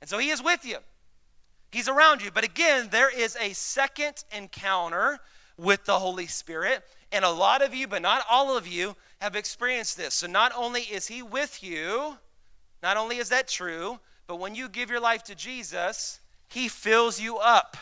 [0.00, 0.78] And so he is with you,
[1.70, 2.30] he's around you.
[2.30, 5.18] But again, there is a second encounter
[5.56, 6.82] with the Holy Spirit.
[7.12, 10.14] And a lot of you, but not all of you, have experienced this.
[10.14, 12.18] So not only is he with you,
[12.82, 13.98] not only is that true,
[14.30, 17.76] but when you give your life to Jesus, he fills you up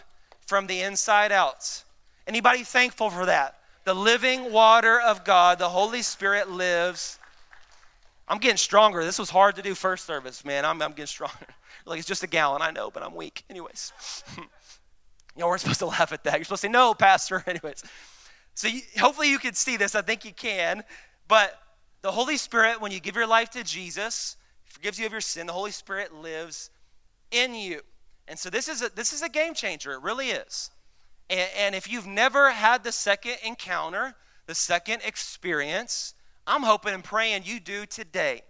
[0.47, 1.85] from the inside out.
[2.27, 3.59] Anybody thankful for that?
[3.85, 7.19] The living water of God, the Holy Spirit lives.
[8.27, 9.05] I'm getting stronger.
[9.05, 10.65] This was hard to do first service, man.
[10.65, 11.37] I'm, I'm getting stronger.
[11.85, 13.45] Like it's just a gallon, I know, but I'm weak.
[13.51, 13.93] Anyways.
[14.37, 14.45] you
[15.37, 16.37] know, we're supposed to laugh at that.
[16.37, 17.45] You're supposed to say, no, Pastor.
[17.47, 17.85] Anyways.
[18.55, 19.95] So you, hopefully you can see this.
[19.95, 20.83] I think you can.
[21.29, 21.59] But
[22.01, 24.39] the Holy Spirit, when you give your life to Jesus,
[24.79, 25.49] forgives you of your sin.
[25.49, 26.71] The Holy Spirit lives
[27.33, 27.81] in you.
[28.29, 29.93] And so this is a, this is a game changer.
[29.93, 30.71] It really is.
[31.29, 34.15] And, and if you've never had the second encounter,
[34.47, 36.15] the second experience,
[36.47, 38.43] I'm hoping and praying you do today.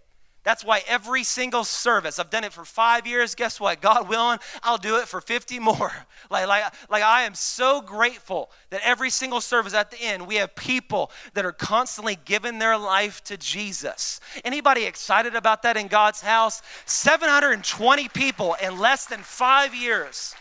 [0.49, 3.35] That's why every single service, I've done it for five years.
[3.35, 3.81] Guess what?
[3.81, 5.91] God willing, I'll do it for 50 more.
[6.31, 10.35] Like, like, like I am so grateful that every single service at the end, we
[10.35, 14.19] have people that are constantly giving their life to Jesus.
[14.43, 16.61] Anybody excited about that in God's house?
[16.85, 20.35] 720 people in less than five years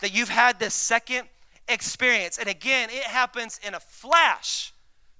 [0.00, 1.28] that you've had this second
[1.68, 2.38] experience.
[2.38, 4.72] And again, it happens in a flash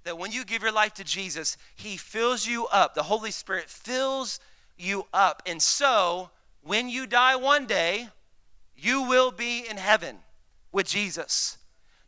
[0.07, 2.95] that when you give your life to Jesus, He fills you up.
[2.95, 4.41] The Holy Spirit fills
[4.79, 5.43] you up.
[5.47, 6.31] And so,
[6.63, 8.09] when you die one day,
[8.77, 10.19] you will be in heaven
[10.73, 11.59] with Jesus.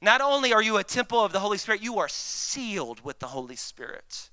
[0.01, 3.29] Not only are you a temple of the Holy Spirit, you are sealed with the
[3.29, 4.31] Holy Spirit.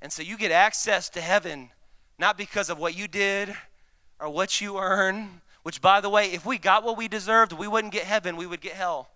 [0.00, 1.70] And so you get access to heaven
[2.18, 3.54] not because of what you did
[4.20, 7.68] or what you earn, which, by the way, if we got what we deserved, we
[7.68, 9.10] wouldn't get heaven, we would get hell.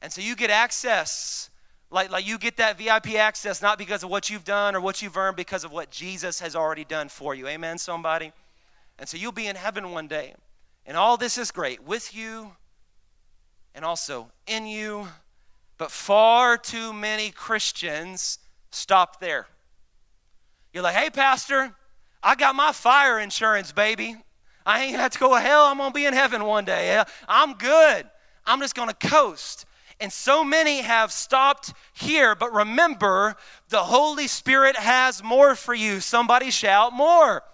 [0.00, 1.50] And so you get access
[1.92, 5.02] like, like you get that VIP access not because of what you've done or what
[5.02, 7.46] you've earned, because of what Jesus has already done for you.
[7.46, 8.32] Amen, somebody?
[8.98, 10.34] And so you'll be in heaven one day.
[10.86, 12.52] And all this is great with you
[13.74, 15.08] and also in you.
[15.76, 18.38] But far too many Christians
[18.70, 19.46] stop there.
[20.72, 21.74] You're like, hey, Pastor,
[22.22, 24.16] I got my fire insurance, baby.
[24.64, 25.64] I ain't have to go to hell.
[25.64, 27.02] I'm going to be in heaven one day.
[27.28, 28.08] I'm good.
[28.46, 29.66] I'm just going to coast.
[30.02, 33.36] And so many have stopped here, but remember,
[33.68, 36.00] the Holy Spirit has more for you.
[36.00, 37.44] Somebody shout, more.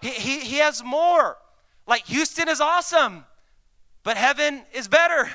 [0.00, 1.36] He, he, he has more.
[1.86, 3.24] Like Houston is awesome,
[4.02, 5.30] but heaven is better.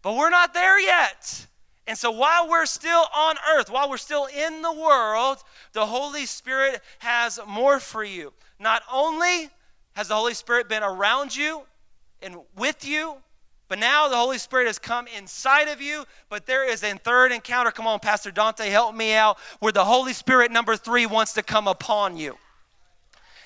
[0.00, 1.46] But we're not there yet.
[1.86, 6.24] And so while we're still on earth, while we're still in the world, the Holy
[6.24, 8.32] Spirit has more for you.
[8.58, 9.50] Not only
[9.92, 11.64] has the Holy Spirit been around you
[12.22, 13.18] and with you,
[13.68, 17.32] but now the Holy Spirit has come inside of you, but there is a third
[17.32, 17.70] encounter.
[17.70, 21.42] Come on, Pastor Dante, help me out, where the Holy Spirit, number three, wants to
[21.42, 22.36] come upon you.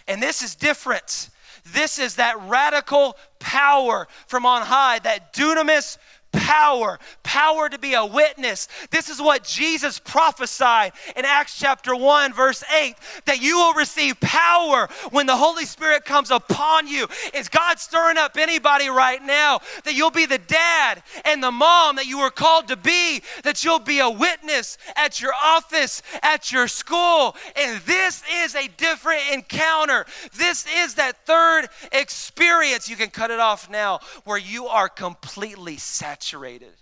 [0.06, 1.30] And this is different.
[1.72, 5.98] This is that radical power from on high, that dunamis
[6.32, 8.68] power, power to be a witness.
[8.90, 12.94] This is what Jesus prophesied in Acts chapter 1, verse 8
[13.26, 17.08] that you will receive power when the Holy Spirit comes upon you.
[17.34, 21.96] Is God stirring up anybody right now that you'll be the dad and the mom
[21.96, 26.52] that you were called to be, that you'll be a witness at your office, at
[26.52, 27.36] your school?
[27.56, 30.06] And this is a different encounter.
[30.36, 32.88] This is that third experience.
[32.88, 36.74] You can cut it off now where you are completely saturated saturated,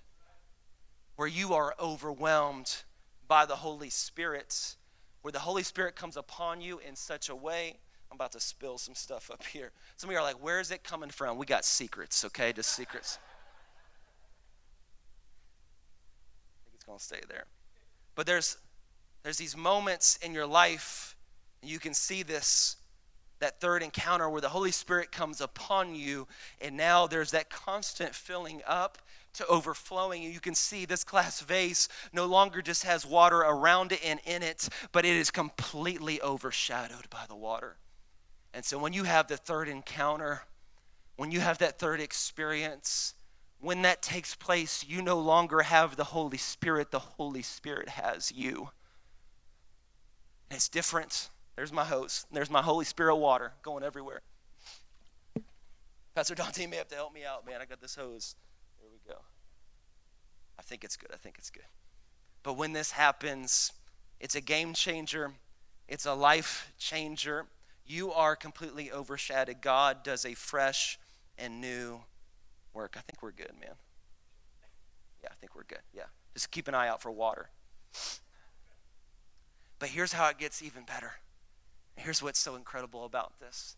[1.17, 2.83] where you are overwhelmed
[3.27, 4.75] by the Holy Spirit,
[5.23, 7.79] where the Holy Spirit comes upon you in such a way.
[8.11, 9.71] I'm about to spill some stuff up here.
[9.97, 11.37] Some of you are like, where is it coming from?
[11.39, 12.53] We got secrets, okay?
[12.53, 13.19] Just secrets.
[16.67, 17.45] I think it's to stay there.
[18.15, 18.57] But there's
[19.23, 21.17] there's these moments in your life,
[21.61, 22.77] and you can see this
[23.41, 26.27] that third encounter where the Holy Spirit comes upon you,
[26.61, 28.99] and now there's that constant filling up
[29.39, 30.25] to overflowing.
[30.25, 34.21] And you can see this glass vase no longer just has water around it and
[34.25, 37.79] in it, but it is completely overshadowed by the water.
[38.53, 40.43] And so when you have the third encounter,
[41.17, 43.15] when you have that third experience,
[43.61, 48.31] when that takes place, you no longer have the Holy Spirit, the Holy Spirit has
[48.31, 48.71] you.
[50.51, 51.31] And it's different.
[51.57, 52.25] There's my hose.
[52.31, 54.23] There's my Holy Spirit water going everywhere.
[56.15, 57.61] Pastor Dante may have to help me out, man.
[57.61, 58.35] I got this hose.
[60.59, 61.11] I think it's good.
[61.13, 61.65] I think it's good.
[62.43, 63.73] But when this happens,
[64.21, 65.33] it's a game changer,
[65.89, 67.47] it's a life changer.
[67.87, 69.63] You are completely overshadowed.
[69.63, 70.99] God does a fresh
[71.39, 72.01] and new
[72.75, 72.97] work.
[72.99, 73.77] I think we're good, man.
[75.23, 75.81] Yeah, I think we're good.
[75.95, 76.03] Yeah.
[76.35, 77.49] Just keep an eye out for water.
[79.79, 81.13] But here's how it gets even better.
[81.97, 83.77] Here's what's so incredible about this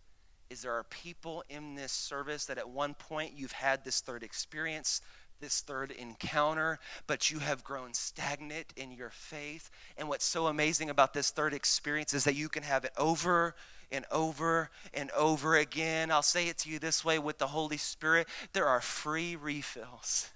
[0.51, 4.25] is there are people in this service that at one point you've had this third
[4.25, 5.01] experience,
[5.41, 9.71] this third encounter, but you have grown stagnant in your faith.
[9.97, 13.55] And what's so amazing about this third experience is that you can have it over
[13.91, 16.11] and over and over again.
[16.11, 20.31] I'll say it to you this way with the Holy Spirit there are free refills.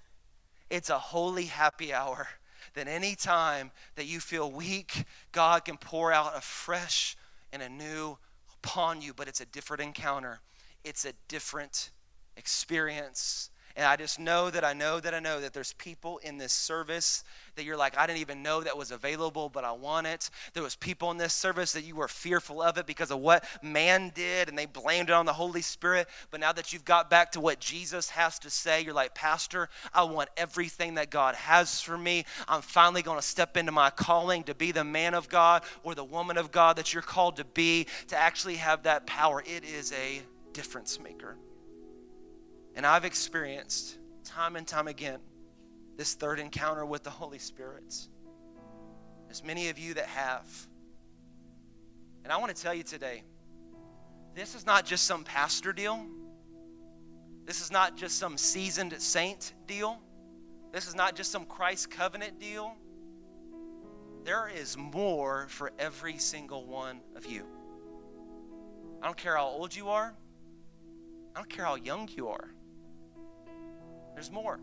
[0.69, 2.27] It's a holy happy hour
[2.73, 7.15] that any time that you feel weak, God can pour out a fresh
[7.53, 8.17] and a new
[8.63, 10.39] upon you, but it's a different encounter.
[10.83, 11.91] It's a different
[12.35, 13.49] experience.
[13.77, 16.53] And I just know that I know that I know that there's people in this
[16.53, 20.29] service that you're like, I didn't even know that was available, but I want it.
[20.53, 23.43] There was people in this service that you were fearful of it because of what
[23.61, 26.07] man did and they blamed it on the Holy Spirit.
[26.31, 29.67] But now that you've got back to what Jesus has to say, you're like, Pastor,
[29.93, 32.23] I want everything that God has for me.
[32.47, 35.95] I'm finally going to step into my calling to be the man of God or
[35.95, 39.43] the woman of God that you're called to be, to actually have that power.
[39.45, 40.21] It is a
[40.53, 41.35] difference maker.
[42.75, 45.19] And I've experienced time and time again
[45.97, 47.95] this third encounter with the Holy Spirit.
[49.29, 50.45] As many of you that have.
[52.23, 53.23] And I want to tell you today
[54.33, 56.05] this is not just some pastor deal.
[57.45, 59.99] This is not just some seasoned saint deal.
[60.73, 62.75] This is not just some Christ covenant deal.
[64.25, 67.45] There is more for every single one of you.
[69.01, 70.13] I don't care how old you are,
[71.35, 72.54] I don't care how young you are.
[74.15, 74.59] There's more.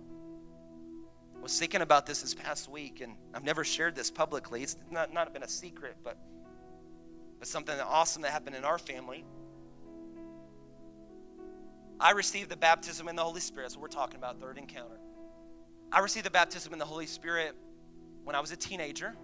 [1.38, 4.62] I was thinking about this this past week, and I've never shared this publicly.
[4.62, 6.17] It's not, not been a secret, but,
[7.38, 9.25] but something awesome that happened in our family.
[12.01, 13.67] I received the baptism in the Holy Spirit.
[13.67, 14.99] That's what we're talking about, third encounter.
[15.93, 17.55] I received the baptism in the Holy Spirit
[18.25, 19.15] when I was a teenager.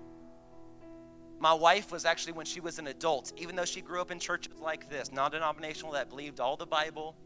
[1.40, 4.18] My wife was actually when she was an adult, even though she grew up in
[4.18, 7.16] churches like this, non denominational, that believed all the Bible,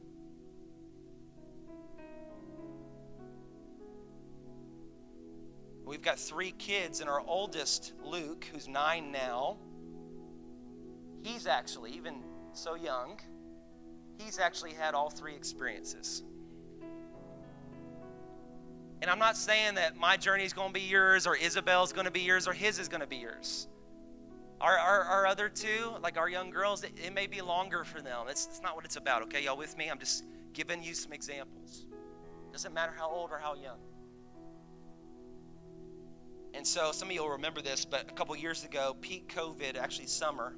[5.93, 9.59] We've got three kids, and our oldest, Luke, who's nine now,
[11.21, 12.23] he's actually, even
[12.55, 13.21] so young,
[14.17, 16.23] he's actually had all three experiences.
[19.03, 22.07] And I'm not saying that my journey is going to be yours, or Isabel's going
[22.07, 23.69] to be yours, or his is going to be yours.
[24.63, 28.01] Our, our, our, other two, like our young girls, it, it may be longer for
[28.01, 28.29] them.
[28.31, 29.45] It's, it's not what it's about, okay?
[29.45, 29.91] Y'all with me?
[29.91, 30.25] I'm just
[30.55, 31.85] giving you some examples.
[32.51, 33.77] Doesn't matter how old or how young.
[36.55, 39.77] And so some of you will remember this, but a couple years ago, peak COVID,
[39.77, 40.55] actually summer,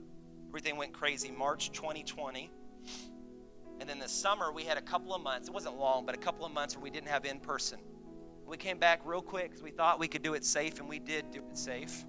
[0.49, 2.51] everything went crazy, March 2020.
[3.81, 6.19] And then the summer, we had a couple of months, it wasn't long, but a
[6.19, 7.79] couple of months where we didn't have in person.
[8.47, 10.99] We came back real quick because we thought we could do it safe, and we
[10.99, 12.05] did do it safe.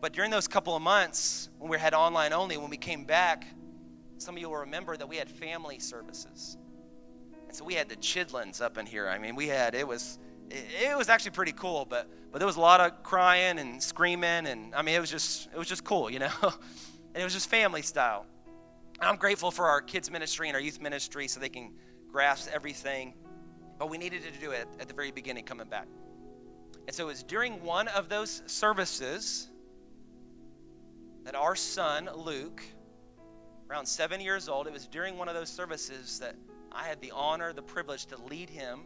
[0.00, 3.46] But during those couple of months, when we had online only, when we came back,
[4.18, 6.56] some of you will remember that we had family services.
[7.48, 9.08] And so we had the Chidlins up in here.
[9.08, 10.18] I mean, we had, it was,
[10.50, 14.46] it, was actually pretty cool, but but there was a lot of crying and screaming,
[14.46, 17.32] and I mean it was just it was just cool, you know, and it was
[17.32, 18.26] just family style.
[19.00, 21.72] I'm grateful for our kids ministry and our youth ministry so they can
[22.10, 23.14] grasp everything,
[23.78, 25.86] but we needed to do it at the very beginning coming back.
[26.86, 29.48] And so it was during one of those services
[31.24, 32.62] that our son Luke,
[33.70, 36.34] around seven years old, it was during one of those services that
[36.72, 38.80] I had the honor, the privilege to lead him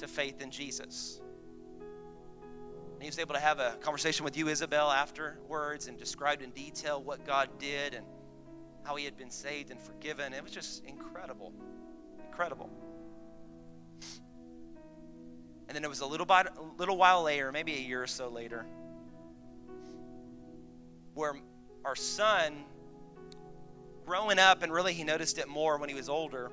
[0.00, 1.20] to faith in Jesus.
[2.92, 6.50] And he was able to have a conversation with you, Isabel, afterwards and described in
[6.50, 8.04] detail what God did and
[8.82, 10.34] how he had been saved and forgiven.
[10.34, 11.52] It was just incredible.
[12.26, 12.68] Incredible.
[15.68, 18.06] And then it was a little, bit, a little while later, maybe a year or
[18.06, 18.66] so later,
[21.14, 21.36] where
[21.84, 22.64] our son,
[24.04, 26.50] growing up, and really he noticed it more when he was older,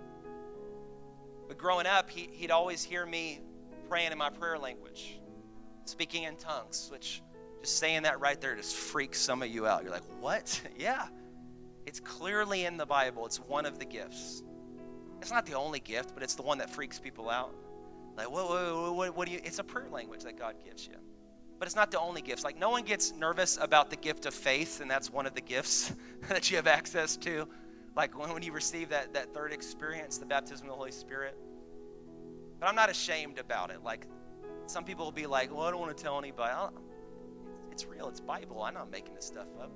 [1.47, 3.41] but growing up, he, he'd always hear me
[3.87, 5.19] praying in my prayer language,
[5.85, 7.21] speaking in tongues, which
[7.61, 9.83] just saying that right there just freaks some of you out.
[9.83, 10.61] You're like, what?
[10.77, 11.07] yeah.
[11.85, 13.25] It's clearly in the Bible.
[13.25, 14.43] It's one of the gifts.
[15.21, 17.55] It's not the only gift, but it's the one that freaks people out.
[18.17, 19.39] Like, what, what, what, what do you?
[19.43, 20.95] It's a prayer language that God gives you.
[21.59, 22.43] But it's not the only gifts.
[22.43, 25.41] Like, no one gets nervous about the gift of faith, and that's one of the
[25.41, 25.93] gifts
[26.29, 27.47] that you have access to
[27.97, 31.35] like when, you receive that, that third experience, the baptism of the Holy Spirit.
[32.59, 33.83] But I'm not ashamed about it.
[33.83, 34.05] Like
[34.67, 36.53] some people will be like, well, I don't want to tell anybody.
[37.71, 38.61] It's real, it's Bible.
[38.61, 39.71] I'm not making this stuff up.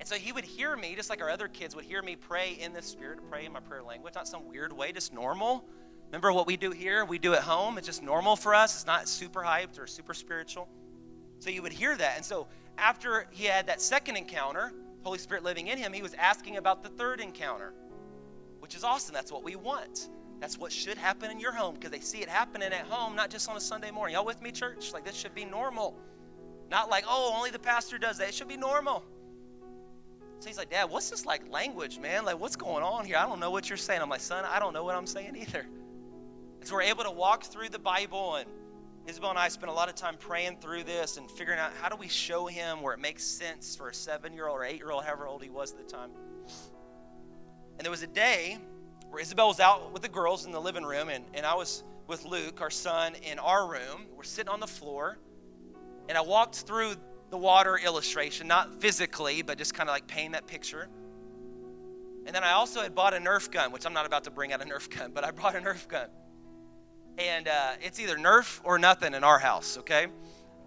[0.00, 2.58] And so he would hear me, just like our other kids would hear me pray
[2.60, 5.64] in the Spirit, pray in my prayer language, not some weird way, just normal.
[6.06, 7.04] Remember what we do here?
[7.04, 7.78] We do at home.
[7.78, 8.74] It's just normal for us.
[8.74, 10.68] It's not super hyped or super spiritual.
[11.38, 12.16] So you would hear that.
[12.16, 14.72] And so after he had that second encounter,
[15.02, 17.72] Holy Spirit living in him, he was asking about the third encounter,
[18.60, 19.14] which is awesome.
[19.14, 20.08] That's what we want.
[20.40, 23.30] That's what should happen in your home because they see it happening at home, not
[23.30, 24.14] just on a Sunday morning.
[24.14, 24.92] Y'all with me, church?
[24.92, 25.96] Like this should be normal.
[26.70, 28.28] Not like, oh, only the pastor does that.
[28.28, 29.04] It should be normal.
[30.40, 32.24] So he's like, Dad, what's this like language, man?
[32.24, 33.16] Like, what's going on here?
[33.16, 34.02] I don't know what you're saying.
[34.02, 35.60] I'm like, son, I don't know what I'm saying either.
[35.60, 38.48] And so we're able to walk through the Bible and
[39.06, 41.88] Isabel and I spent a lot of time praying through this and figuring out how
[41.88, 44.76] do we show him where it makes sense for a seven year old or eight
[44.76, 46.10] year old, however old he was at the time.
[47.76, 48.58] And there was a day
[49.10, 51.82] where Isabel was out with the girls in the living room, and, and I was
[52.06, 54.06] with Luke, our son, in our room.
[54.16, 55.18] We're sitting on the floor,
[56.08, 56.94] and I walked through
[57.30, 60.88] the water illustration, not physically, but just kind of like painting that picture.
[62.24, 64.52] And then I also had bought a Nerf gun, which I'm not about to bring
[64.52, 66.08] out a Nerf gun, but I brought a Nerf gun
[67.18, 70.06] and uh, it's either Nerf or nothing in our house, okay?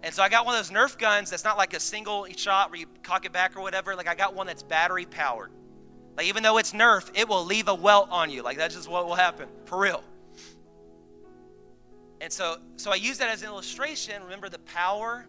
[0.02, 2.70] And so I got one of those Nerf guns that's not like a single shot
[2.70, 3.94] where you cock it back or whatever.
[3.96, 5.50] Like I got one that's battery powered.
[6.16, 8.42] Like even though it's Nerf, it will leave a welt on you.
[8.42, 10.02] Like that's just what will happen for real.
[12.20, 14.22] And so, so I use that as an illustration.
[14.22, 15.26] Remember the power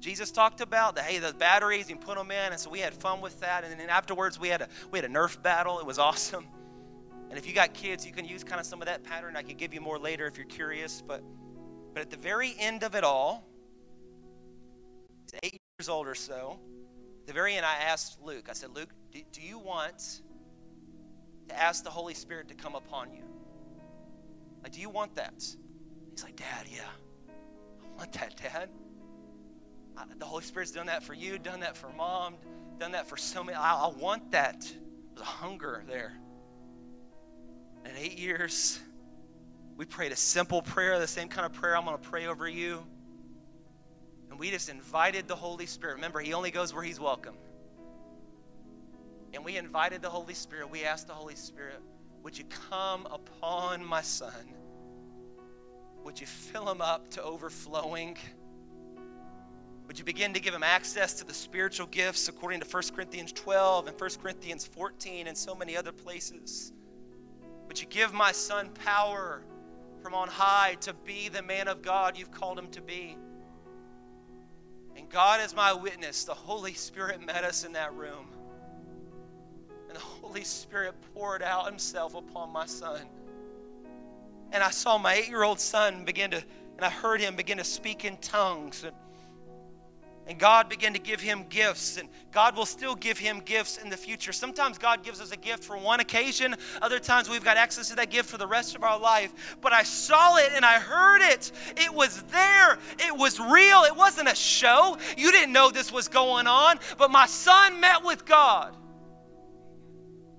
[0.00, 2.94] Jesus talked about the hey, the batteries, you put them in, and so we had
[2.94, 3.64] fun with that.
[3.64, 5.80] And then afterwards, we had a we had a Nerf battle.
[5.80, 6.46] It was awesome.
[7.28, 9.36] And if you got kids, you can use kind of some of that pattern.
[9.36, 11.02] I could give you more later if you're curious.
[11.06, 11.22] But,
[11.92, 13.46] but at the very end of it all,
[15.24, 16.58] he's eight years old or so.
[17.26, 20.22] The very end, I asked Luke, I said, Luke, do, do you want
[21.48, 23.24] to ask the Holy Spirit to come upon you?
[24.62, 25.34] Like, do you want that?
[26.10, 26.80] He's like, Dad, yeah.
[27.28, 28.70] I want that, Dad.
[29.96, 32.36] I, the Holy Spirit's done that for you, done that for mom,
[32.78, 33.56] done that for so many.
[33.56, 34.60] I, I want that.
[34.62, 36.14] There's a hunger there.
[37.84, 38.80] In eight years,
[39.76, 42.48] we prayed a simple prayer, the same kind of prayer I'm going to pray over
[42.48, 42.82] you.
[44.30, 45.94] And we just invited the Holy Spirit.
[45.94, 47.34] Remember, He only goes where He's welcome.
[49.34, 50.70] And we invited the Holy Spirit.
[50.70, 51.80] We asked the Holy Spirit,
[52.22, 54.32] Would you come upon my son?
[56.04, 58.16] Would you fill him up to overflowing?
[59.86, 63.32] Would you begin to give him access to the spiritual gifts according to 1 Corinthians
[63.32, 66.72] 12 and 1 Corinthians 14 and so many other places?
[67.68, 69.42] Would you give my son power
[70.02, 73.16] from on high to be the man of God you've called him to be?
[74.96, 76.24] And God is my witness.
[76.24, 78.26] The Holy Spirit met us in that room.
[79.86, 83.02] And the Holy Spirit poured out himself upon my son.
[84.50, 86.42] And I saw my eight year old son begin to,
[86.76, 88.82] and I heard him begin to speak in tongues.
[88.82, 88.96] And
[90.28, 93.88] and God began to give him gifts, and God will still give him gifts in
[93.88, 94.30] the future.
[94.30, 97.96] Sometimes God gives us a gift for one occasion, other times we've got access to
[97.96, 99.56] that gift for the rest of our life.
[99.62, 101.50] But I saw it and I heard it.
[101.78, 104.98] It was there, it was real, it wasn't a show.
[105.16, 108.74] You didn't know this was going on, but my son met with God.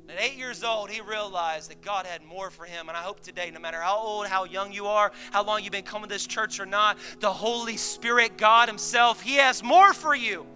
[0.10, 2.90] At eight years old, he realized that God had more for him.
[2.90, 5.72] And I hope today, no matter how old, how young you are, how long you've
[5.72, 9.94] been coming to this church or not, the Holy Spirit, God Himself, He has more
[9.94, 10.48] for you.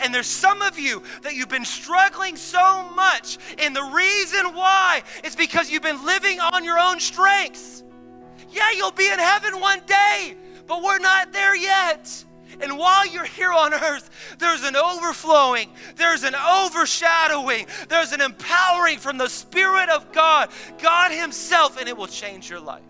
[0.00, 5.02] And there's some of you that you've been struggling so much, and the reason why
[5.24, 7.82] is because you've been living on your own strengths.
[8.50, 10.36] Yeah, you'll be in heaven one day,
[10.66, 12.22] but we're not there yet.
[12.62, 18.98] And while you're here on earth, there's an overflowing, there's an overshadowing, there's an empowering
[18.98, 22.82] from the Spirit of God, God Himself, and it will change your life.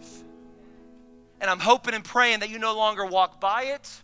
[1.41, 4.03] And I'm hoping and praying that you no longer walk by it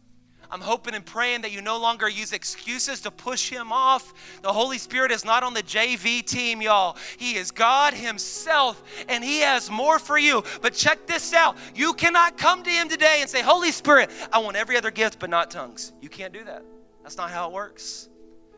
[0.51, 4.15] I'm hoping and praying that you no longer use excuses to push him off.
[4.43, 6.97] The Holy Spirit is not on the JV team, y'all.
[7.19, 10.45] He is God Himself, and He has more for you.
[10.63, 14.39] But check this out you cannot come to Him today and say, Holy Spirit, I
[14.39, 15.93] want every other gift but not tongues.
[16.01, 16.63] You can't do that.
[17.03, 18.09] That's not how it works.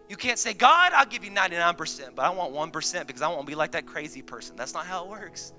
[0.09, 3.47] You can't say, God, I'll give you 99%, but I want 1% because I won't
[3.47, 4.57] be like that crazy person.
[4.57, 5.53] That's not how it works.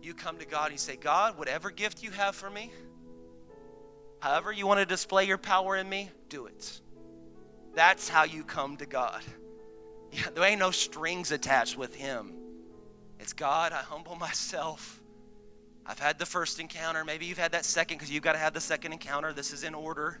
[0.00, 2.70] You come to God and you say, God, whatever gift you have for me,
[4.20, 6.80] However, you want to display your power in me, do it.
[7.74, 9.22] That's how you come to God.
[10.12, 12.32] Yeah, there ain't no strings attached with Him.
[13.18, 15.00] It's God, I humble myself.
[15.86, 17.04] I've had the first encounter.
[17.04, 19.32] Maybe you've had that second because you've got to have the second encounter.
[19.32, 20.20] This is in order.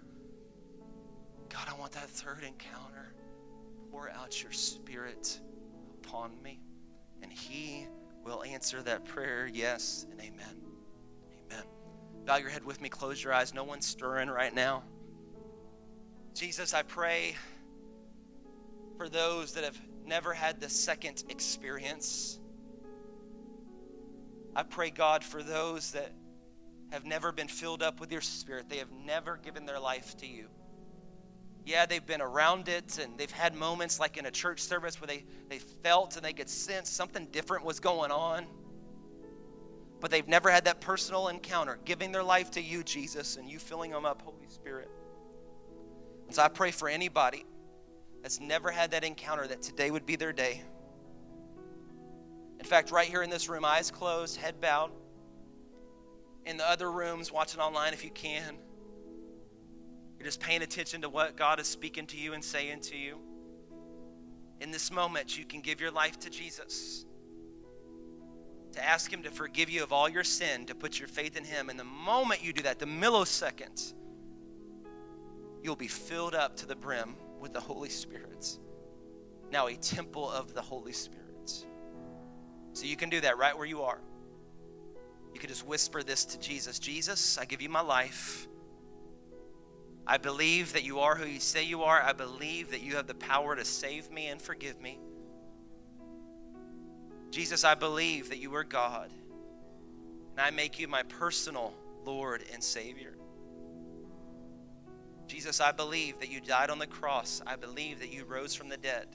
[1.48, 3.14] God, I want that third encounter.
[3.90, 5.40] Pour out your spirit
[6.04, 6.60] upon me,
[7.22, 7.86] and He
[8.24, 10.69] will answer that prayer, yes and amen.
[12.30, 13.52] Bow your head with me, close your eyes.
[13.52, 14.84] No one's stirring right now.
[16.32, 17.34] Jesus, I pray
[18.96, 19.76] for those that have
[20.06, 22.38] never had the second experience.
[24.54, 26.12] I pray, God, for those that
[26.92, 30.26] have never been filled up with your spirit, they have never given their life to
[30.28, 30.46] you.
[31.66, 35.08] Yeah, they've been around it and they've had moments like in a church service where
[35.08, 38.46] they, they felt and they could sense something different was going on.
[40.00, 43.58] But they've never had that personal encounter, giving their life to you, Jesus, and you
[43.58, 44.90] filling them up, Holy Spirit.
[46.26, 47.44] And so I pray for anybody
[48.22, 50.62] that's never had that encounter that today would be their day.
[52.58, 54.90] In fact, right here in this room, eyes closed, head bowed.
[56.46, 58.56] In the other rooms, watching online if you can.
[60.18, 63.18] You're just paying attention to what God is speaking to you and saying to you.
[64.60, 67.06] In this moment, you can give your life to Jesus,
[68.72, 71.44] to ask Him to forgive you of all your sin, to put your faith in
[71.44, 71.68] Him.
[71.68, 73.94] And the moment you do that, the millisecond,
[75.62, 78.58] you'll be filled up to the brim with the Holy Spirit.
[79.50, 81.26] Now, a temple of the Holy Spirit.
[82.72, 84.00] So you can do that right where you are.
[85.34, 88.46] You can just whisper this to Jesus Jesus, I give you my life.
[90.06, 92.02] I believe that you are who you say you are.
[92.02, 94.98] I believe that you have the power to save me and forgive me.
[97.30, 99.10] Jesus, I believe that you are God.
[100.32, 101.74] And I make you my personal
[102.04, 103.14] Lord and Savior.
[105.26, 107.40] Jesus, I believe that you died on the cross.
[107.46, 109.06] I believe that you rose from the dead.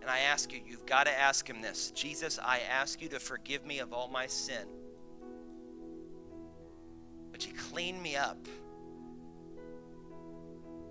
[0.00, 3.18] And I ask you, you've got to ask him this Jesus, I ask you to
[3.18, 4.66] forgive me of all my sin.
[7.32, 8.38] But you clean me up.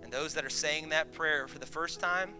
[0.03, 2.31] And those that are saying that prayer for the first time,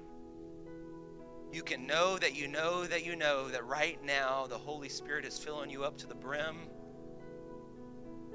[1.52, 5.26] you can know that you know that you know that right now the Holy Spirit
[5.26, 6.58] is filling you up to the brim.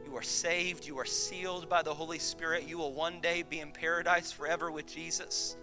[0.05, 0.87] You are saved.
[0.87, 2.69] You are sealed by the Holy Spirit.
[2.69, 5.57] You will one day be in paradise forever with Jesus.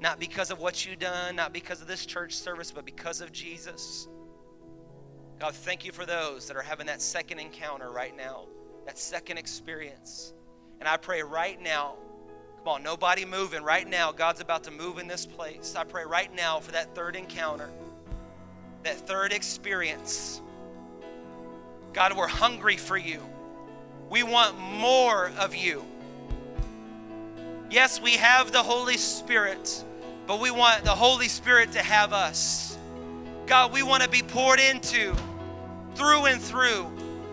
[0.00, 3.32] Not because of what you've done, not because of this church service, but because of
[3.32, 4.08] Jesus.
[5.38, 8.46] God, thank you for those that are having that second encounter right now,
[8.86, 10.32] that second experience.
[10.80, 11.96] And I pray right now
[12.64, 14.12] Come on, nobody moving right now.
[14.12, 15.74] God's about to move in this place.
[15.76, 17.68] I pray right now for that third encounter,
[18.84, 20.40] that third experience.
[21.92, 23.20] God, we're hungry for you.
[24.08, 25.84] We want more of you.
[27.68, 29.84] Yes, we have the Holy Spirit,
[30.28, 32.78] but we want the Holy Spirit to have us.
[33.46, 35.16] God, we want to be poured into
[35.96, 36.92] through and through,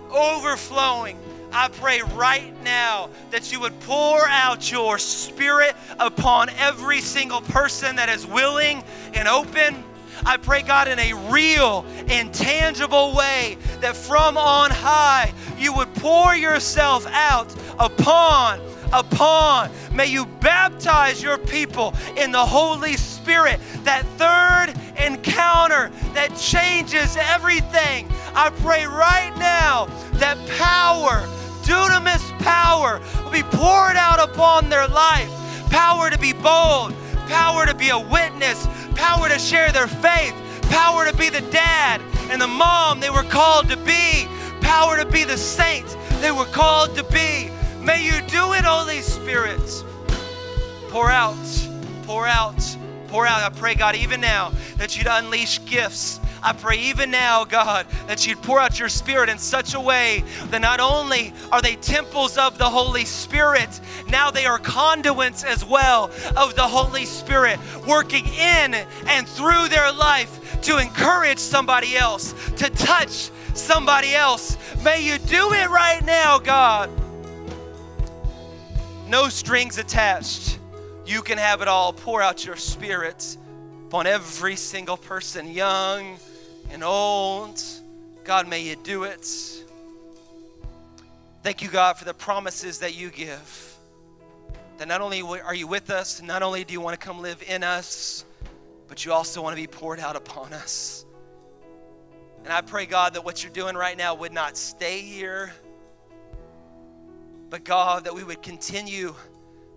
[0.10, 1.20] overflowing
[1.52, 7.96] I pray right now that you would pour out your spirit upon every single person
[7.96, 8.84] that is willing
[9.14, 9.84] and open.
[10.26, 15.94] I pray, God, in a real and tangible way that from on high you would
[15.96, 18.60] pour yourself out upon,
[18.94, 19.72] upon.
[19.92, 24.74] May you baptize your people in the Holy Spirit, that third
[25.04, 28.08] encounter that changes everything.
[28.36, 31.28] I pray right now that power
[31.70, 35.30] dunamis power will be poured out upon their life.
[35.70, 36.96] Power to be bold,
[37.28, 42.02] power to be a witness, power to share their faith, power to be the dad
[42.32, 44.28] and the mom they were called to be,
[44.62, 47.52] power to be the saints they were called to be.
[47.82, 49.62] May you do it, Holy Spirit.
[50.90, 51.38] Pour out,
[52.04, 52.78] pour out,
[53.10, 53.44] pour out.
[53.44, 58.26] I pray, God, even now that you'd unleash gifts I pray even now, God, that
[58.26, 62.38] you'd pour out your Spirit in such a way that not only are they temples
[62.38, 66.06] of the Holy Spirit, now they are conduits as well
[66.38, 68.74] of the Holy Spirit, working in
[69.08, 74.58] and through their life to encourage somebody else, to touch somebody else.
[74.84, 76.90] May you do it right now, God.
[79.08, 80.60] No strings attached.
[81.06, 81.92] You can have it all.
[81.92, 83.38] Pour out your Spirit
[83.88, 86.18] upon every single person, young
[86.72, 87.62] and old.
[88.24, 89.28] God, may you do it.
[91.42, 93.76] Thank you, God, for the promises that you give.
[94.78, 97.44] That not only are you with us, not only do you want to come live
[97.48, 98.24] in us,
[98.88, 101.06] but you also want to be poured out upon us.
[102.44, 105.54] And I pray, God, that what you're doing right now would not stay here,
[107.50, 109.16] but God, that we would continue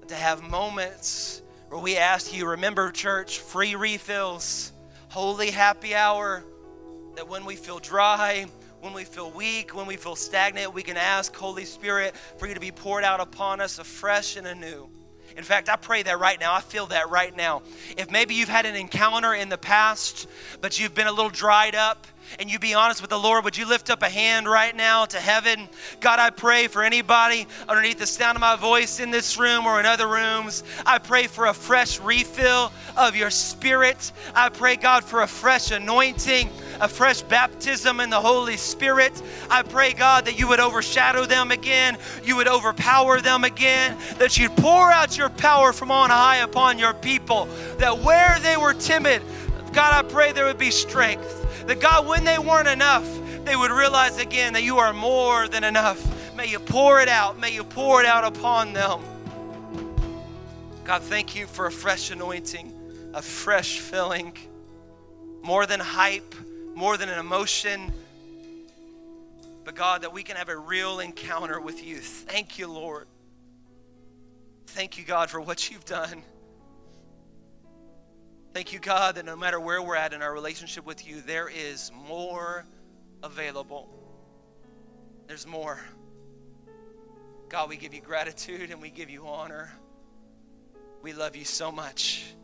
[0.09, 4.73] to have moments where we ask you, remember, church, free refills,
[5.09, 6.45] holy happy hour
[7.17, 8.47] that when we feel dry,
[8.81, 12.55] when we feel weak, when we feel stagnant, we can ask, Holy Spirit, for you
[12.55, 14.89] to be poured out upon us afresh and anew.
[15.37, 16.53] In fact, I pray that right now.
[16.53, 17.63] I feel that right now.
[17.97, 20.29] If maybe you've had an encounter in the past,
[20.61, 22.07] but you've been a little dried up,
[22.39, 25.05] and you be honest with the Lord, would you lift up a hand right now
[25.07, 25.69] to heaven?
[26.01, 29.81] God, I pray for anybody underneath the sound of my voice in this room or
[29.81, 30.65] in other rooms.
[30.87, 34.13] I pray for a fresh refill of your spirit.
[34.35, 39.23] I pray, God, for a fresh anointing a fresh baptism in the Holy Spirit.
[39.49, 44.37] I pray, God, that you would overshadow them again, you would overpower them again, that
[44.37, 47.47] you'd pour out your power from on high upon your people,
[47.79, 49.23] that where they were timid,
[49.73, 51.42] God, I pray there would be strength.
[51.67, 53.07] That God, when they weren't enough,
[53.45, 56.35] they would realize again that you are more than enough.
[56.37, 57.39] May you pour it out.
[57.39, 59.01] May you pour it out upon them.
[60.85, 64.37] God, thank you for a fresh anointing, a fresh filling,
[65.43, 66.35] more than hype,
[66.75, 67.93] more than an emotion.
[69.65, 71.99] But God, that we can have a real encounter with you.
[71.99, 73.07] Thank you, Lord.
[74.67, 76.23] Thank you, God, for what you've done.
[78.53, 81.49] Thank you, God, that no matter where we're at in our relationship with you, there
[81.49, 82.67] is more
[83.23, 83.89] available.
[85.27, 85.81] There's more.
[87.49, 89.73] God, we give you gratitude and we give you honor.
[91.01, 92.35] We love you so much.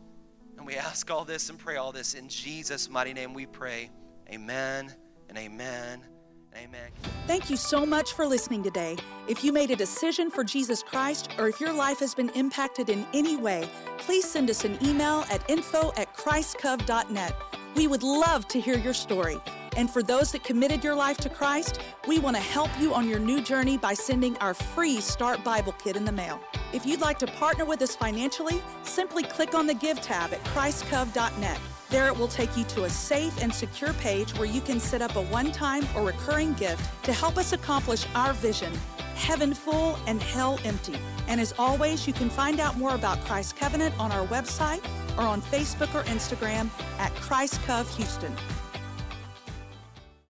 [0.57, 3.91] And we ask all this and pray all this in Jesus' mighty name we pray.
[4.31, 4.91] Amen
[5.29, 6.08] and amen.
[6.55, 6.89] Amen.
[7.27, 8.97] Thank you so much for listening today.
[9.27, 12.89] If you made a decision for Jesus Christ or if your life has been impacted
[12.89, 17.35] in any way, please send us an email at info at christcov.net.
[17.75, 19.37] We would love to hear your story.
[19.77, 23.07] And for those that committed your life to Christ, we want to help you on
[23.07, 26.39] your new journey by sending our free Start Bible Kit in the mail.
[26.73, 30.43] If you'd like to partner with us financially, simply click on the Give tab at
[30.45, 31.59] christcov.net.
[31.89, 35.01] There it will take you to a safe and secure page where you can set
[35.01, 38.71] up a one time or recurring gift to help us accomplish our vision
[39.19, 40.97] heaven full and hell empty.
[41.27, 44.83] And as always, you can find out more about Christ Covenant on our website
[45.17, 48.33] or on Facebook or Instagram at Christ Cov Houston.